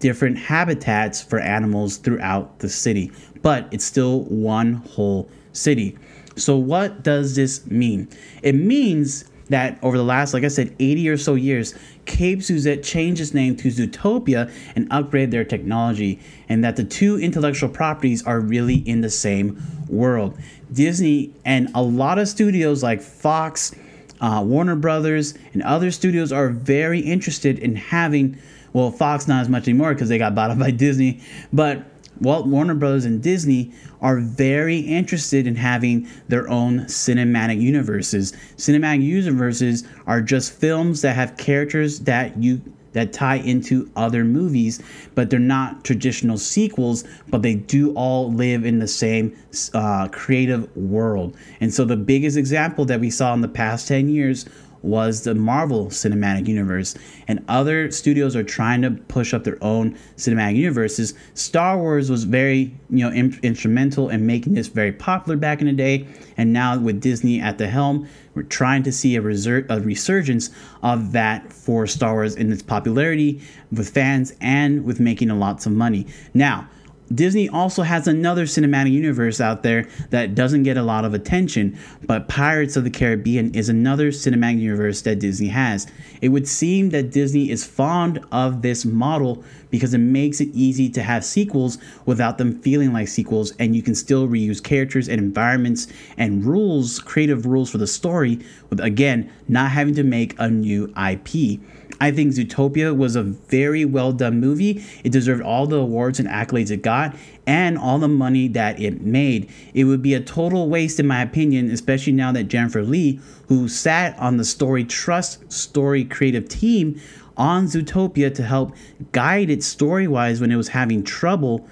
different 0.00 0.38
habitats 0.38 1.22
for 1.22 1.38
animals 1.38 1.96
throughout 1.96 2.58
the 2.58 2.68
city. 2.68 3.12
But 3.42 3.68
it's 3.70 3.84
still 3.84 4.22
one 4.24 4.74
whole 4.74 5.30
city. 5.52 5.96
So, 6.36 6.56
what 6.56 7.02
does 7.02 7.36
this 7.36 7.66
mean? 7.66 8.08
It 8.42 8.54
means 8.54 9.24
that 9.50 9.78
over 9.82 9.96
the 9.96 10.04
last, 10.04 10.32
like 10.32 10.44
I 10.44 10.48
said, 10.48 10.74
80 10.78 11.08
or 11.08 11.16
so 11.16 11.34
years, 11.34 11.74
Cape 12.06 12.42
Suzette 12.42 12.82
changed 12.82 13.20
its 13.20 13.34
name 13.34 13.56
to 13.56 13.68
Zootopia 13.68 14.50
and 14.76 14.88
upgraded 14.90 15.32
their 15.32 15.44
technology, 15.44 16.20
and 16.48 16.64
that 16.64 16.76
the 16.76 16.84
two 16.84 17.18
intellectual 17.18 17.68
properties 17.68 18.22
are 18.24 18.40
really 18.40 18.76
in 18.76 19.00
the 19.00 19.10
same 19.10 19.60
world. 19.88 20.38
Disney 20.72 21.34
and 21.44 21.68
a 21.74 21.82
lot 21.82 22.18
of 22.18 22.28
studios 22.28 22.82
like 22.82 23.02
Fox, 23.02 23.74
uh, 24.20 24.42
Warner 24.46 24.76
Brothers, 24.76 25.34
and 25.52 25.62
other 25.62 25.90
studios 25.90 26.32
are 26.32 26.48
very 26.48 27.00
interested 27.00 27.58
in 27.58 27.74
having, 27.74 28.38
well, 28.72 28.90
Fox 28.90 29.26
not 29.28 29.40
as 29.40 29.48
much 29.48 29.68
anymore 29.68 29.94
because 29.94 30.08
they 30.08 30.18
got 30.18 30.34
bought 30.34 30.50
up 30.50 30.58
by 30.58 30.70
Disney, 30.70 31.20
but 31.52 31.84
Walt 32.20 32.46
Warner 32.46 32.74
Brothers 32.74 33.04
and 33.04 33.22
Disney 33.22 33.72
are 34.02 34.18
very 34.18 34.78
interested 34.78 35.46
in 35.46 35.56
having 35.56 36.06
their 36.28 36.48
own 36.48 36.80
cinematic 36.80 37.60
universes. 37.60 38.32
Cinematic 38.56 39.02
universes 39.02 39.84
are 40.06 40.20
just 40.20 40.52
films 40.52 41.02
that 41.02 41.16
have 41.16 41.36
characters 41.36 42.00
that 42.00 42.36
you 42.42 42.60
that 42.92 43.12
tie 43.12 43.36
into 43.36 43.88
other 43.94 44.24
movies, 44.24 44.82
but 45.14 45.30
they're 45.30 45.38
not 45.38 45.84
traditional 45.84 46.36
sequels, 46.36 47.04
but 47.28 47.40
they 47.40 47.54
do 47.54 47.92
all 47.94 48.32
live 48.32 48.64
in 48.64 48.80
the 48.80 48.88
same 48.88 49.36
uh, 49.74 50.08
creative 50.08 50.74
world. 50.76 51.36
And 51.60 51.72
so 51.72 51.84
the 51.84 51.96
biggest 51.96 52.36
example 52.36 52.84
that 52.86 52.98
we 52.98 53.10
saw 53.10 53.32
in 53.32 53.42
the 53.42 53.48
past 53.48 53.86
10 53.86 54.08
years 54.08 54.44
was 54.82 55.24
the 55.24 55.34
Marvel 55.34 55.86
Cinematic 55.86 56.48
Universe, 56.48 56.96
and 57.28 57.44
other 57.48 57.90
studios 57.90 58.34
are 58.34 58.42
trying 58.42 58.82
to 58.82 58.90
push 58.90 59.34
up 59.34 59.44
their 59.44 59.62
own 59.62 59.96
cinematic 60.16 60.56
universes. 60.56 61.14
Star 61.34 61.76
Wars 61.78 62.10
was 62.10 62.24
very, 62.24 62.74
you 62.88 63.04
know, 63.04 63.10
in- 63.10 63.38
instrumental 63.42 64.08
in 64.08 64.26
making 64.26 64.54
this 64.54 64.68
very 64.68 64.92
popular 64.92 65.36
back 65.36 65.60
in 65.60 65.66
the 65.66 65.72
day, 65.72 66.06
and 66.36 66.52
now 66.52 66.78
with 66.78 67.00
Disney 67.00 67.40
at 67.40 67.58
the 67.58 67.68
helm, 67.68 68.08
we're 68.34 68.42
trying 68.42 68.82
to 68.84 68.92
see 68.92 69.16
a, 69.16 69.22
resur- 69.22 69.66
a 69.68 69.80
resurgence 69.80 70.50
of 70.82 71.12
that 71.12 71.52
for 71.52 71.86
Star 71.86 72.14
Wars 72.14 72.36
in 72.36 72.52
its 72.52 72.62
popularity 72.62 73.40
with 73.72 73.90
fans 73.90 74.32
and 74.40 74.84
with 74.84 75.00
making 75.00 75.28
lots 75.28 75.66
of 75.66 75.72
money. 75.72 76.06
Now, 76.32 76.68
Disney 77.12 77.48
also 77.48 77.82
has 77.82 78.06
another 78.06 78.44
cinematic 78.44 78.92
universe 78.92 79.40
out 79.40 79.64
there 79.64 79.88
that 80.10 80.36
doesn't 80.36 80.62
get 80.62 80.76
a 80.76 80.82
lot 80.82 81.04
of 81.04 81.12
attention, 81.12 81.76
but 82.06 82.28
Pirates 82.28 82.76
of 82.76 82.84
the 82.84 82.90
Caribbean 82.90 83.52
is 83.52 83.68
another 83.68 84.12
cinematic 84.12 84.60
universe 84.60 85.02
that 85.02 85.18
Disney 85.18 85.48
has. 85.48 85.88
It 86.20 86.28
would 86.28 86.46
seem 86.46 86.90
that 86.90 87.10
Disney 87.10 87.50
is 87.50 87.66
fond 87.66 88.24
of 88.30 88.62
this 88.62 88.84
model 88.84 89.42
because 89.70 89.92
it 89.92 89.98
makes 89.98 90.40
it 90.40 90.48
easy 90.52 90.88
to 90.90 91.02
have 91.02 91.24
sequels 91.24 91.78
without 92.06 92.38
them 92.38 92.60
feeling 92.60 92.92
like 92.92 93.08
sequels, 93.08 93.52
and 93.58 93.74
you 93.74 93.82
can 93.82 93.96
still 93.96 94.28
reuse 94.28 94.62
characters 94.62 95.08
and 95.08 95.18
environments 95.18 95.88
and 96.16 96.44
rules, 96.44 97.00
creative 97.00 97.44
rules 97.44 97.70
for 97.70 97.78
the 97.78 97.86
story, 97.86 98.38
with 98.68 98.78
again, 98.80 99.30
not 99.48 99.72
having 99.72 99.94
to 99.94 100.04
make 100.04 100.38
a 100.38 100.48
new 100.48 100.92
IP. 100.96 101.60
I 102.00 102.10
think 102.10 102.32
Zootopia 102.32 102.96
was 102.96 103.14
a 103.14 103.22
very 103.22 103.84
well 103.84 104.12
done 104.12 104.40
movie. 104.40 104.82
It 105.04 105.12
deserved 105.12 105.42
all 105.42 105.66
the 105.66 105.76
awards 105.76 106.18
and 106.18 106.28
accolades 106.28 106.70
it 106.70 106.82
got 106.82 107.14
and 107.46 107.76
all 107.76 107.98
the 107.98 108.08
money 108.08 108.48
that 108.48 108.80
it 108.80 109.02
made. 109.02 109.50
It 109.74 109.84
would 109.84 110.00
be 110.00 110.14
a 110.14 110.20
total 110.20 110.68
waste, 110.68 110.98
in 110.98 111.06
my 111.06 111.20
opinion, 111.20 111.70
especially 111.70 112.14
now 112.14 112.32
that 112.32 112.44
Jennifer 112.44 112.82
Lee, 112.82 113.20
who 113.48 113.68
sat 113.68 114.18
on 114.18 114.38
the 114.38 114.44
Story 114.44 114.84
Trust 114.84 115.52
Story 115.52 116.04
creative 116.04 116.48
team 116.48 117.00
on 117.36 117.66
Zootopia 117.66 118.34
to 118.34 118.42
help 118.42 118.74
guide 119.12 119.50
it 119.50 119.62
story 119.62 120.06
wise 120.06 120.40
when 120.40 120.52
it 120.52 120.56
was 120.56 120.68
having 120.68 121.02
trouble 121.02 121.66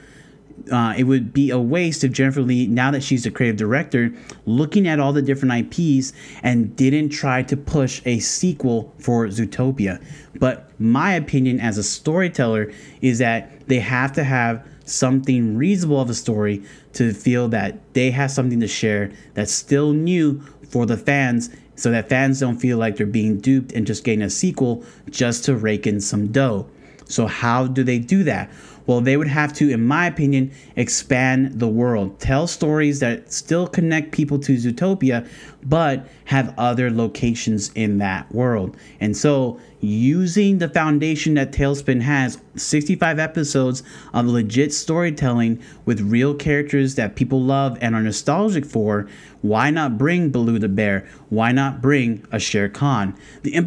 uh, 0.70 0.94
it 0.96 1.04
would 1.04 1.32
be 1.32 1.50
a 1.50 1.58
waste 1.58 2.04
if 2.04 2.12
Jennifer 2.12 2.40
Lee, 2.40 2.66
now 2.66 2.90
that 2.90 3.02
she's 3.02 3.24
the 3.24 3.30
creative 3.30 3.56
director, 3.56 4.12
looking 4.46 4.86
at 4.86 5.00
all 5.00 5.12
the 5.12 5.22
different 5.22 5.74
IPs 5.74 6.12
and 6.42 6.74
didn't 6.76 7.10
try 7.10 7.42
to 7.42 7.56
push 7.56 8.02
a 8.04 8.18
sequel 8.18 8.94
for 8.98 9.26
Zootopia. 9.26 10.02
But 10.34 10.70
my 10.80 11.14
opinion 11.14 11.60
as 11.60 11.78
a 11.78 11.82
storyteller 11.82 12.72
is 13.00 13.18
that 13.18 13.66
they 13.68 13.80
have 13.80 14.12
to 14.12 14.24
have 14.24 14.66
something 14.84 15.56
reasonable 15.56 16.00
of 16.00 16.10
a 16.10 16.14
story 16.14 16.62
to 16.94 17.12
feel 17.12 17.48
that 17.48 17.94
they 17.94 18.10
have 18.10 18.30
something 18.30 18.60
to 18.60 18.68
share 18.68 19.10
that's 19.34 19.52
still 19.52 19.92
new 19.92 20.40
for 20.68 20.86
the 20.86 20.96
fans 20.96 21.50
so 21.74 21.90
that 21.90 22.08
fans 22.08 22.40
don't 22.40 22.58
feel 22.58 22.78
like 22.78 22.96
they're 22.96 23.06
being 23.06 23.38
duped 23.38 23.72
and 23.72 23.86
just 23.86 24.02
getting 24.02 24.22
a 24.22 24.30
sequel 24.30 24.84
just 25.10 25.44
to 25.44 25.56
rake 25.56 25.86
in 25.86 26.00
some 26.00 26.28
dough. 26.32 26.68
So, 27.04 27.26
how 27.26 27.66
do 27.66 27.82
they 27.84 27.98
do 27.98 28.24
that? 28.24 28.50
Well, 28.88 29.02
they 29.02 29.18
would 29.18 29.28
have 29.28 29.52
to, 29.54 29.68
in 29.68 29.84
my 29.84 30.06
opinion, 30.06 30.50
expand 30.74 31.60
the 31.60 31.68
world, 31.68 32.18
tell 32.18 32.46
stories 32.46 33.00
that 33.00 33.30
still 33.30 33.66
connect 33.68 34.12
people 34.12 34.38
to 34.38 34.56
Zootopia, 34.56 35.28
but 35.68 36.08
have 36.26 36.54
other 36.56 36.90
locations 36.90 37.70
in 37.74 37.98
that 37.98 38.32
world. 38.34 38.76
And 39.00 39.16
so, 39.16 39.60
using 39.80 40.58
the 40.58 40.68
foundation 40.68 41.34
that 41.34 41.52
TaleSpin 41.52 42.00
has 42.00 42.40
65 42.56 43.18
episodes 43.18 43.82
of 44.12 44.26
legit 44.26 44.72
storytelling 44.72 45.62
with 45.84 46.00
real 46.00 46.34
characters 46.34 46.96
that 46.96 47.14
people 47.14 47.40
love 47.40 47.78
and 47.80 47.94
are 47.94 48.02
nostalgic 48.02 48.64
for, 48.64 49.08
why 49.40 49.70
not 49.70 49.96
bring 49.96 50.30
Baloo 50.30 50.58
the 50.58 50.68
bear? 50.68 51.08
Why 51.28 51.52
not 51.52 51.80
bring 51.80 52.26
a 52.32 52.40
Shere 52.40 52.68
Khan? 52.68 53.16
The, 53.42 53.60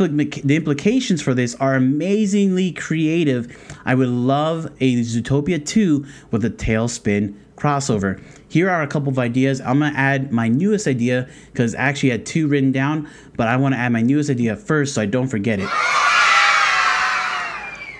the 0.43 0.55
implications 0.55 1.21
for 1.21 1.33
this 1.33 1.55
are 1.55 1.75
amazingly 1.75 2.71
creative. 2.73 3.77
I 3.85 3.95
would 3.95 4.09
love 4.09 4.65
a 4.81 5.01
Zootopia 5.01 5.65
2 5.65 6.05
with 6.31 6.43
a 6.43 6.49
TaleSpin 6.49 7.35
crossover. 7.61 8.19
Here 8.49 8.69
are 8.69 8.81
a 8.81 8.87
couple 8.87 9.09
of 9.09 9.19
ideas. 9.19 9.61
I'm 9.61 9.79
gonna 9.79 9.95
add 9.95 10.31
my 10.31 10.47
newest 10.47 10.87
idea 10.87 11.29
because 11.51 11.75
I 11.75 11.79
actually 11.79 12.09
had 12.09 12.25
two 12.25 12.47
written 12.47 12.71
down, 12.71 13.07
but 13.37 13.47
I 13.47 13.55
want 13.57 13.75
to 13.75 13.79
add 13.79 13.91
my 13.91 14.01
newest 14.01 14.29
idea 14.31 14.55
first 14.55 14.95
so 14.95 15.01
I 15.01 15.05
don't 15.05 15.27
forget 15.27 15.59
it. 15.59 15.69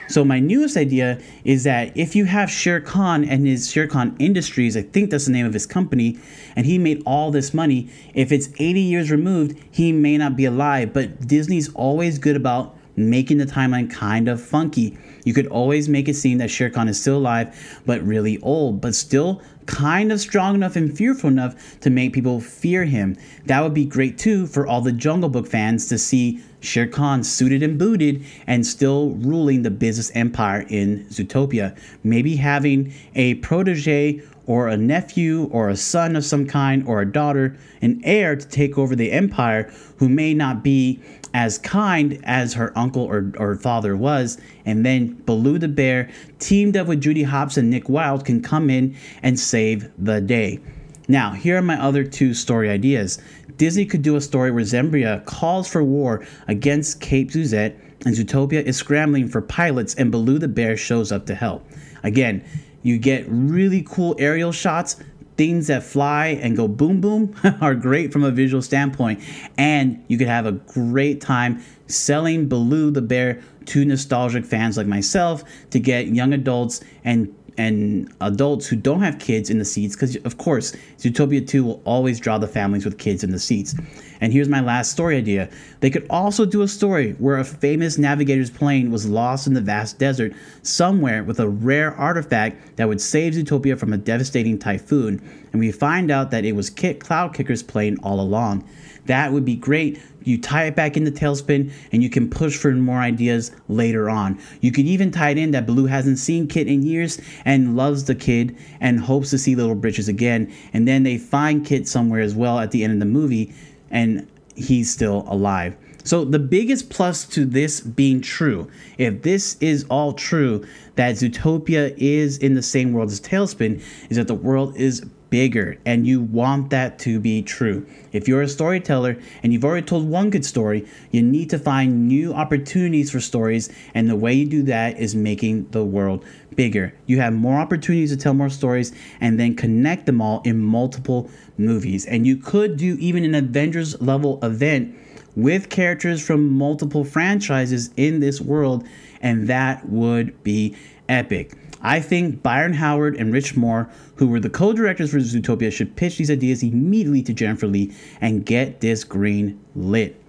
So 0.07 0.25
my 0.25 0.39
newest 0.39 0.75
idea 0.75 1.21
is 1.45 1.63
that 1.63 1.95
if 1.95 2.17
you 2.17 2.25
have 2.25 2.49
Shere 2.49 2.81
Khan 2.81 3.23
and 3.23 3.47
his 3.47 3.71
Shere 3.71 3.87
Khan 3.87 4.15
Industries, 4.19 4.75
I 4.75 4.81
think 4.81 5.09
that's 5.09 5.25
the 5.25 5.31
name 5.31 5.45
of 5.45 5.53
his 5.53 5.65
company, 5.65 6.19
and 6.55 6.65
he 6.65 6.77
made 6.77 7.01
all 7.05 7.31
this 7.31 7.53
money, 7.53 7.89
if 8.13 8.31
it's 8.31 8.49
80 8.57 8.81
years 8.81 9.09
removed, 9.09 9.57
he 9.71 9.93
may 9.93 10.17
not 10.17 10.35
be 10.35 10.43
alive. 10.43 10.91
But 10.91 11.27
Disney's 11.27 11.73
always 11.75 12.19
good 12.19 12.35
about 12.35 12.75
making 12.97 13.37
the 13.37 13.45
timeline 13.45 13.89
kind 13.89 14.27
of 14.27 14.41
funky. 14.41 14.97
You 15.23 15.33
could 15.33 15.47
always 15.47 15.87
make 15.87 16.09
it 16.09 16.15
seem 16.15 16.39
that 16.39 16.49
Shere 16.49 16.69
Khan 16.69 16.87
is 16.87 16.99
still 16.99 17.17
alive, 17.17 17.81
but 17.85 18.01
really 18.01 18.37
old, 18.39 18.81
but 18.81 18.95
still 18.95 19.41
kind 19.65 20.11
of 20.11 20.19
strong 20.19 20.55
enough 20.55 20.75
and 20.75 20.95
fearful 20.95 21.29
enough 21.29 21.79
to 21.81 21.89
make 21.89 22.13
people 22.13 22.39
fear 22.39 22.85
him. 22.85 23.17
That 23.45 23.61
would 23.61 23.73
be 23.73 23.85
great 23.85 24.17
too 24.17 24.47
for 24.47 24.65
all 24.67 24.81
the 24.81 24.91
Jungle 24.91 25.29
Book 25.29 25.47
fans 25.47 25.87
to 25.87 25.97
see 25.97 26.41
Shere 26.61 26.87
Khan 26.87 27.23
suited 27.23 27.63
and 27.63 27.77
booted 27.77 28.23
and 28.45 28.65
still 28.65 29.11
ruling 29.11 29.63
the 29.63 29.71
business 29.71 30.11
empire 30.13 30.65
in 30.69 31.05
Zootopia. 31.05 31.75
Maybe 32.03 32.35
having 32.35 32.93
a 33.15 33.35
protege 33.35 34.21
or 34.51 34.67
a 34.67 34.75
nephew 34.75 35.45
or 35.53 35.69
a 35.69 35.77
son 35.77 36.13
of 36.13 36.25
some 36.25 36.45
kind 36.45 36.85
or 36.85 36.99
a 36.99 37.09
daughter, 37.09 37.55
an 37.81 38.01
heir 38.03 38.35
to 38.35 38.45
take 38.45 38.77
over 38.77 38.97
the 38.97 39.09
empire 39.09 39.71
who 39.95 40.09
may 40.09 40.33
not 40.33 40.61
be 40.61 40.99
as 41.33 41.57
kind 41.57 42.19
as 42.25 42.53
her 42.53 42.77
uncle 42.77 43.01
or, 43.01 43.31
or 43.37 43.55
father 43.55 43.95
was. 43.95 44.37
And 44.65 44.85
then 44.85 45.13
Baloo 45.25 45.57
the 45.57 45.69
bear, 45.69 46.09
teamed 46.39 46.75
up 46.75 46.87
with 46.87 46.99
Judy 46.99 47.23
Hopps 47.23 47.55
and 47.55 47.69
Nick 47.69 47.87
Wilde, 47.87 48.25
can 48.25 48.41
come 48.41 48.69
in 48.69 48.93
and 49.23 49.39
save 49.39 49.89
the 49.97 50.19
day. 50.19 50.59
Now, 51.07 51.31
here 51.31 51.55
are 51.55 51.61
my 51.61 51.81
other 51.81 52.03
two 52.03 52.33
story 52.33 52.69
ideas. 52.69 53.19
Disney 53.55 53.85
could 53.85 54.01
do 54.01 54.17
a 54.17 54.21
story 54.21 54.51
where 54.51 54.65
Zembria 54.65 55.23
calls 55.23 55.69
for 55.69 55.81
war 55.81 56.25
against 56.49 56.99
Cape 56.99 57.31
Suzette, 57.31 57.79
and 58.05 58.13
Zootopia 58.13 58.61
is 58.63 58.75
scrambling 58.75 59.29
for 59.29 59.41
pilots, 59.41 59.95
and 59.95 60.11
Baloo 60.11 60.39
the 60.39 60.49
bear 60.49 60.75
shows 60.75 61.09
up 61.09 61.25
to 61.27 61.35
help. 61.35 61.65
Again, 62.03 62.43
you 62.83 62.97
get 62.97 63.25
really 63.27 63.83
cool 63.83 64.15
aerial 64.19 64.51
shots. 64.51 64.97
Things 65.37 65.67
that 65.67 65.81
fly 65.81 66.39
and 66.41 66.55
go 66.55 66.67
boom 66.67 67.01
boom 67.01 67.33
are 67.61 67.73
great 67.73 68.13
from 68.13 68.23
a 68.23 68.31
visual 68.31 68.61
standpoint, 68.61 69.23
and 69.57 70.03
you 70.07 70.17
could 70.17 70.27
have 70.27 70.45
a 70.45 70.51
great 70.51 71.19
time 71.19 71.63
selling 71.87 72.47
Baloo 72.47 72.91
the 72.91 73.01
bear 73.01 73.41
to 73.65 73.85
nostalgic 73.85 74.45
fans 74.45 74.77
like 74.77 74.87
myself 74.87 75.43
to 75.69 75.79
get 75.79 76.07
young 76.07 76.33
adults 76.33 76.81
and 77.03 77.33
and 77.57 78.11
adults 78.21 78.67
who 78.67 78.75
don't 78.75 79.01
have 79.01 79.19
kids 79.19 79.49
in 79.49 79.59
the 79.59 79.65
seats 79.65 79.95
because 79.95 80.15
of 80.17 80.37
course 80.37 80.75
zootopia 80.97 81.45
2 81.45 81.63
will 81.63 81.81
always 81.85 82.19
draw 82.19 82.37
the 82.37 82.47
families 82.47 82.85
with 82.85 82.97
kids 82.97 83.23
in 83.23 83.31
the 83.31 83.39
seats. 83.39 83.75
And 84.21 84.31
here's 84.31 84.47
my 84.47 84.61
last 84.61 84.91
story 84.91 85.17
idea. 85.17 85.49
They 85.79 85.89
could 85.89 86.05
also 86.09 86.45
do 86.45 86.61
a 86.61 86.67
story 86.67 87.13
where 87.13 87.37
a 87.37 87.43
famous 87.43 87.97
navigator's 87.97 88.51
plane 88.51 88.91
was 88.91 89.07
lost 89.07 89.47
in 89.47 89.53
the 89.53 89.61
vast 89.61 89.97
desert 89.97 90.33
somewhere 90.61 91.23
with 91.23 91.39
a 91.39 91.49
rare 91.49 91.95
artifact 91.95 92.77
that 92.77 92.87
would 92.87 93.01
save 93.01 93.33
zootopia 93.33 93.77
from 93.77 93.93
a 93.93 93.97
devastating 93.97 94.59
typhoon 94.59 95.21
and 95.51 95.59
we 95.59 95.71
find 95.71 96.11
out 96.11 96.31
that 96.31 96.45
it 96.45 96.53
was 96.53 96.69
Kit 96.69 96.99
Cloudkicker's 96.99 97.63
plane 97.63 97.97
all 98.03 98.19
along 98.19 98.63
that 99.05 99.31
would 99.31 99.45
be 99.45 99.55
great. 99.55 99.99
You 100.23 100.39
tie 100.39 100.65
it 100.65 100.75
back 100.75 100.95
into 100.95 101.11
TaleSpin 101.11 101.71
and 101.91 102.03
you 102.03 102.09
can 102.09 102.29
push 102.29 102.55
for 102.57 102.71
more 102.71 102.99
ideas 102.99 103.51
later 103.67 104.09
on. 104.09 104.39
You 104.61 104.71
could 104.71 104.85
even 104.85 105.11
tie 105.11 105.31
it 105.31 105.37
in 105.37 105.51
that 105.51 105.65
Baloo 105.65 105.87
hasn't 105.87 106.19
seen 106.19 106.47
Kit 106.47 106.67
in 106.67 106.83
years 106.83 107.19
and 107.43 107.75
loves 107.75 108.05
the 108.05 108.15
kid 108.15 108.55
and 108.79 108.99
hopes 108.99 109.31
to 109.31 109.37
see 109.37 109.55
Little 109.55 109.75
Britches 109.75 110.07
again. 110.07 110.53
And 110.73 110.87
then 110.87 111.03
they 111.03 111.17
find 111.17 111.65
Kit 111.65 111.87
somewhere 111.87 112.21
as 112.21 112.35
well 112.35 112.59
at 112.59 112.71
the 112.71 112.83
end 112.83 112.93
of 112.93 112.99
the 112.99 113.05
movie 113.05 113.53
and 113.89 114.27
he's 114.55 114.91
still 114.91 115.25
alive. 115.27 115.75
So, 116.03 116.25
the 116.25 116.39
biggest 116.39 116.89
plus 116.89 117.25
to 117.25 117.45
this 117.45 117.79
being 117.79 118.21
true, 118.21 118.67
if 118.97 119.21
this 119.21 119.55
is 119.61 119.85
all 119.87 120.13
true, 120.13 120.65
that 120.95 121.15
Zootopia 121.15 121.95
is 121.95 122.39
in 122.39 122.55
the 122.55 122.63
same 122.63 122.91
world 122.91 123.11
as 123.11 123.21
TaleSpin, 123.21 123.83
is 124.09 124.17
that 124.17 124.27
the 124.27 124.33
world 124.33 124.75
is 124.75 125.05
bigger 125.31 125.79
and 125.85 126.05
you 126.05 126.21
want 126.21 126.69
that 126.69 126.99
to 126.99 127.19
be 127.19 127.41
true. 127.41 127.87
If 128.11 128.27
you're 128.27 128.43
a 128.43 128.47
storyteller 128.47 129.17
and 129.41 129.51
you've 129.51 129.65
already 129.65 129.85
told 129.87 130.07
one 130.07 130.29
good 130.29 130.45
story, 130.45 130.85
you 131.09 131.23
need 131.23 131.49
to 131.49 131.57
find 131.57 132.07
new 132.07 132.33
opportunities 132.33 133.09
for 133.09 133.19
stories, 133.19 133.73
and 133.95 134.07
the 134.07 134.15
way 134.15 134.33
you 134.33 134.45
do 134.45 134.61
that 134.63 134.99
is 134.99 135.15
making 135.15 135.69
the 135.71 135.83
world 135.83 136.23
bigger. 136.55 136.93
You 137.07 137.19
have 137.19 137.33
more 137.33 137.59
opportunities 137.59 138.11
to 138.11 138.17
tell 138.17 138.33
more 138.35 138.49
stories 138.49 138.91
and 139.19 139.39
then 139.39 139.55
connect 139.55 140.05
them 140.05 140.21
all 140.21 140.41
in 140.43 140.59
multiple 140.59 141.31
movies. 141.57 142.05
And 142.05 142.27
you 142.27 142.37
could 142.37 142.77
do 142.77 142.97
even 142.99 143.23
an 143.23 143.33
Avengers 143.33 143.99
level 144.01 144.37
event 144.43 144.95
with 145.35 145.69
characters 145.69 146.21
from 146.21 146.51
multiple 146.51 147.05
franchises 147.05 147.89
in 147.95 148.19
this 148.19 148.41
world, 148.41 148.85
and 149.21 149.47
that 149.47 149.87
would 149.87 150.43
be 150.43 150.75
epic. 151.07 151.53
I 151.83 151.99
think 151.99 152.43
Byron 152.43 152.73
Howard 152.73 153.15
and 153.15 153.33
Rich 153.33 153.55
Moore, 153.55 153.89
who 154.15 154.27
were 154.27 154.39
the 154.39 154.49
co 154.49 154.73
directors 154.73 155.11
for 155.11 155.17
Zootopia, 155.17 155.71
should 155.71 155.95
pitch 155.95 156.17
these 156.17 156.31
ideas 156.31 156.63
immediately 156.63 157.23
to 157.23 157.33
Jennifer 157.33 157.67
Lee 157.67 157.93
and 158.19 158.45
get 158.45 158.81
this 158.81 159.03
green 159.03 159.59
lit. 159.75 160.21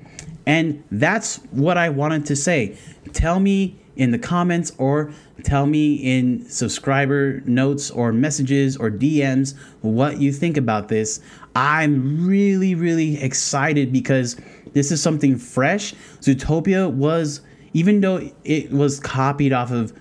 And 0.46 0.82
that's 0.90 1.36
what 1.50 1.78
I 1.78 1.88
wanted 1.88 2.26
to 2.26 2.36
say. 2.36 2.76
Tell 3.12 3.38
me 3.38 3.76
in 3.96 4.10
the 4.10 4.18
comments 4.18 4.72
or 4.78 5.12
tell 5.42 5.66
me 5.66 5.94
in 5.96 6.48
subscriber 6.48 7.40
notes 7.44 7.90
or 7.90 8.12
messages 8.12 8.76
or 8.76 8.90
DMs 8.90 9.54
what 9.82 10.20
you 10.20 10.32
think 10.32 10.56
about 10.56 10.88
this. 10.88 11.20
I'm 11.54 12.26
really, 12.26 12.74
really 12.74 13.22
excited 13.22 13.92
because 13.92 14.36
this 14.72 14.90
is 14.90 15.02
something 15.02 15.36
fresh. 15.36 15.92
Zootopia 16.20 16.90
was, 16.90 17.42
even 17.74 18.00
though 18.00 18.30
it 18.44 18.72
was 18.72 18.98
copied 18.98 19.52
off 19.52 19.70
of 19.70 19.92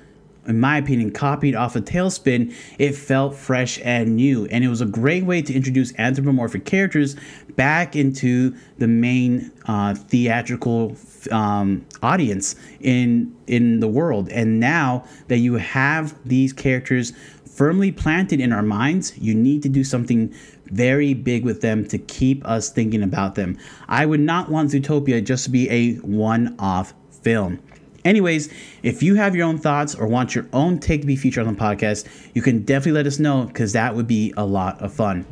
in 0.48 0.60
my 0.60 0.78
opinion, 0.78 1.12
copied 1.12 1.56
off 1.56 1.76
of 1.76 1.86
TaleSpin, 1.86 2.54
it 2.80 2.94
felt 2.96 3.36
fresh 3.36 3.80
and 3.84 4.16
new. 4.16 4.46
And 4.48 4.64
it 4.64 4.68
was 4.68 4.82
a 4.82 4.86
great 4.86 5.24
way 5.24 5.42
to 5.42 5.54
introduce 5.54 5.94
anthropomorphic 6.00 6.66
characters 6.66 7.16
back 7.56 7.96
into 7.96 8.56
the 8.78 8.88
main 8.88 9.52
uh, 9.66 9.94
theatrical 9.94 10.96
um, 11.32 11.86
audience 12.02 12.56
in 12.80 13.36
in 13.48 13.80
the 13.80 13.88
world. 13.88 14.30
And 14.30 14.60
now 14.60 15.06
that 15.28 15.38
you 15.38 15.56
have 15.56 16.16
these 16.26 16.54
characters 16.54 17.14
firmly 17.46 17.92
planted 17.92 18.40
in 18.40 18.52
our 18.52 18.64
minds, 18.64 19.18
you 19.18 19.36
need 19.36 19.62
to 19.64 19.70
do 19.70 19.84
something 19.84 20.34
very 20.68 21.14
big 21.14 21.44
with 21.44 21.62
them 21.62 21.86
to 21.90 21.98
keep 21.98 22.46
us 22.48 22.70
thinking 22.70 23.04
about 23.04 23.36
them. 23.36 23.58
I 23.90 24.06
would 24.06 24.22
not 24.22 24.50
want 24.50 24.72
Zootopia 24.72 25.24
just 25.24 25.44
to 25.44 25.50
be 25.50 25.70
a 25.70 25.96
one-off 25.96 26.94
film. 27.22 27.60
Anyways, 28.04 28.52
if 28.84 29.04
you 29.04 29.16
have 29.16 29.36
your 29.36 29.48
own 29.48 29.58
thoughts 29.58 29.96
or 29.96 30.08
want 30.08 30.34
your 30.34 30.48
own 30.54 30.80
take 30.80 31.02
to 31.02 31.08
be 31.08 31.16
featured 31.16 31.46
on 31.46 31.54
the 31.54 31.60
podcast, 31.60 32.08
you 32.34 32.42
can 32.42 32.64
definitely 32.64 32.94
let 32.94 33.08
us 33.08 33.20
know 33.20 33.46
because 33.46 33.74
that 33.74 33.96
would 33.96 34.08
be 34.08 34.34
a 34.38 34.46
lot 34.46 34.82
of 34.82 34.94
fun. 34.94 35.26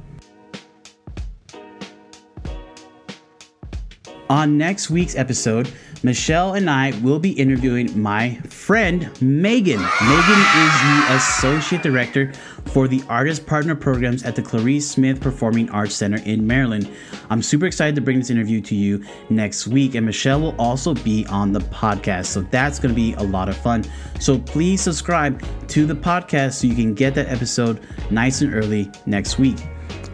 On 4.30 4.60
next 4.60 4.92
week's 4.92 5.16
episode, 5.16 5.72
Michelle 6.02 6.54
and 6.54 6.70
I 6.70 6.98
will 7.02 7.20
be 7.20 7.32
interviewing 7.32 8.02
my 8.02 8.36
friend 8.48 9.10
Megan. 9.22 9.82
Megan 9.82 10.42
is 10.58 10.74
the 10.82 11.06
Associate 11.10 11.82
Director 11.82 12.32
for 12.68 12.88
the 12.88 13.04
Artist 13.10 13.46
Partner 13.46 13.76
Programs 13.76 14.24
at 14.24 14.36
the 14.36 14.42
Clarice 14.42 14.90
Smith 14.90 15.20
Performing 15.20 15.70
Arts 15.72 15.96
Center 15.96 16.20
in 16.24 16.48
Maryland. 16.48 16.90
I'm 17.30 17.42
super 17.42 17.66
excited 17.66 17.96
to 17.96 18.02
bring 18.02 18.20
this 18.20 18.30
interview 18.30 18.62
to 18.62 18.76
you 18.76 19.04
next 19.30 19.68
week, 19.68 19.96
and 19.96 20.06
Michelle 20.06 20.40
will 20.40 20.56
also 20.58 20.94
be 20.94 21.26
on 21.28 21.52
the 21.52 21.60
podcast. 21.60 22.28
So 22.28 22.42
that's 22.44 22.80
going 22.80 22.96
to 22.96 23.00
be 23.00 23.14
a 23.16 23.24
lot 23.24 23.50
of 23.50 23.58
fun. 23.58 23.84
So 24.22 24.40
please 24.40 24.82
subscribe 24.82 25.44
to 25.68 25.86
the 25.86 25.96
podcast 25.96 26.54
so 26.54 26.68
you 26.68 26.76
can 26.76 26.94
get 26.94 27.14
that 27.16 27.28
episode 27.28 27.82
nice 28.10 28.42
and 28.42 28.54
early 28.54 28.90
next 29.06 29.38
week. 29.38 29.58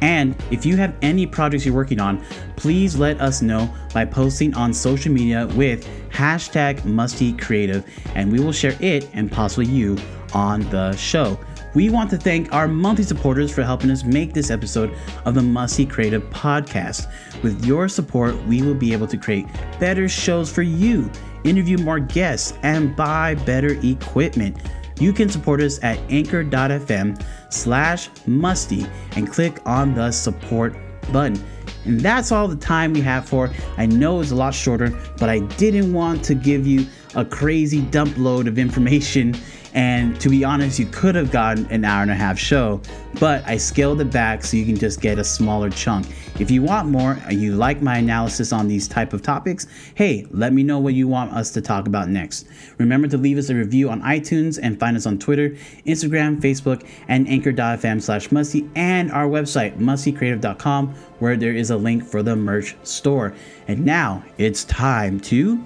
And 0.02 0.36
if 0.52 0.66
you 0.66 0.78
have 0.78 0.96
any 1.02 1.26
projects 1.26 1.66
you're 1.66 1.76
working 1.76 2.00
on, 2.00 2.24
please 2.56 2.98
let 2.98 3.20
us 3.22 3.42
know 3.42 3.74
by 3.94 4.06
posting 4.06 4.54
on 4.56 4.74
social 4.74 5.12
media 5.12 5.48
with 5.56 5.88
hashtag 6.10 6.84
Musty 6.86 7.34
Creative, 7.34 7.86
and 8.16 8.32
we 8.32 8.40
will 8.40 8.52
share 8.52 8.78
it 8.80 9.10
and 9.14 9.32
possibly 9.32 9.66
you 9.66 9.98
on 10.34 10.62
the 10.70 10.96
show. 10.96 11.40
We 11.74 11.90
want 11.90 12.10
to 12.12 12.18
thank 12.18 12.54
our 12.54 12.70
monthly 12.70 13.04
supporters 13.04 13.52
for 13.52 13.62
helping 13.62 13.92
us 13.92 14.06
make 14.06 14.34
this 14.34 14.50
episode 14.50 14.96
of 15.26 15.36
the 15.36 15.42
Musty 15.42 15.86
Creative 15.86 16.24
Podcast. 16.30 17.12
With 17.44 17.66
your 17.66 17.90
support, 17.90 18.42
we 18.48 18.62
will 18.62 18.76
be 18.76 18.94
able 18.94 19.08
to 19.08 19.18
create 19.18 19.46
better 19.78 20.08
shows 20.08 20.50
for 20.50 20.62
you, 20.62 21.12
interview 21.44 21.78
more 21.78 22.00
guests, 22.00 22.54
and 22.64 22.96
buy 22.96 23.36
better 23.36 23.78
equipment 23.84 24.56
you 25.00 25.14
can 25.14 25.30
support 25.30 25.62
us 25.62 25.80
at 25.84 26.00
anchor.fm 26.10 27.24
slash 27.50 28.10
musty 28.26 28.86
and 29.16 29.32
click 29.32 29.60
on 29.66 29.94
the 29.94 30.12
support 30.12 30.76
button. 31.12 31.42
And 31.86 32.00
that's 32.00 32.32
all 32.32 32.48
the 32.48 32.56
time 32.56 32.94
we 32.94 33.02
have 33.02 33.28
for. 33.28 33.52
I 33.78 33.86
know 33.86 34.22
it's 34.22 34.32
a 34.32 34.36
lot 34.36 34.54
shorter, 34.54 34.90
but 35.18 35.30
I 35.30 35.40
didn't 35.40 35.94
want 35.94 36.24
to 36.26 36.36
give 36.36 36.66
you 36.66 36.88
a 37.16 37.24
crazy 37.24 37.82
dump 37.82 38.18
load 38.18 38.48
of 38.48 38.58
information 38.58 39.36
and 39.76 40.20
to 40.22 40.30
be 40.30 40.46
honest, 40.46 40.80
you 40.80 40.86
could 40.86 41.16
have 41.16 41.32
gotten 41.32 41.66
an 41.66 41.84
hour 41.84 42.02
and 42.02 42.10
a 42.10 42.16
half 42.16 42.40
show, 42.40 42.82
but 43.20 43.46
I 43.46 43.58
scaled 43.58 44.00
it 44.00 44.10
back 44.10 44.46
so 44.46 44.56
you 44.56 44.66
can 44.66 44.78
just 44.78 45.02
get 45.02 45.20
a 45.20 45.24
smaller 45.24 45.70
chunk. 45.70 46.08
If 46.40 46.50
you 46.50 46.62
want 46.62 46.88
more 46.88 47.20
and 47.26 47.42
you 47.42 47.56
like 47.58 47.82
my 47.82 47.98
analysis 47.98 48.54
on 48.54 48.70
these 48.70 48.88
type 48.88 49.12
of 49.12 49.22
topics, 49.22 49.68
hey, 49.96 50.28
let 50.32 50.54
me 50.54 50.64
know 50.64 50.80
what 50.80 50.94
you 50.94 51.10
want 51.10 51.34
us 51.34 51.52
to 51.52 51.62
talk 51.62 51.88
about 51.88 52.08
next. 52.08 52.48
Remember 52.78 53.10
to 53.10 53.18
leave 53.18 53.38
us 53.38 53.50
a 53.50 53.56
review 53.56 53.90
on 53.90 54.02
iTunes 54.02 54.58
and 54.64 54.80
find 54.80 54.96
us 54.96 55.06
on 55.06 55.20
Twitter, 55.20 55.50
Instagram, 55.86 56.40
Facebook, 56.40 56.88
and 57.10 57.28
anchor.fm 57.28 58.02
slash 58.02 58.32
musty 58.32 58.70
and 58.76 59.12
our 59.12 59.28
website, 59.28 59.78
mustycreative.com, 59.78 60.96
where 61.20 61.36
there 61.36 61.54
is 61.54 61.70
a 61.70 61.78
link 61.78 62.06
for 62.06 62.24
the 62.24 62.36
merch 62.36 62.78
store. 62.84 63.34
And 63.68 63.84
now 63.84 64.24
it's 64.38 64.64
time 64.64 65.20
to 65.22 65.62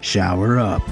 shower 0.00 0.58
up. 0.58 0.82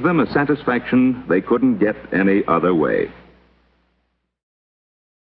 Gives 0.00 0.08
them 0.08 0.20
a 0.20 0.32
satisfaction 0.32 1.22
they 1.28 1.42
couldn't 1.42 1.76
get 1.76 1.94
any 2.10 2.42
other 2.48 2.74
way. 2.74 3.06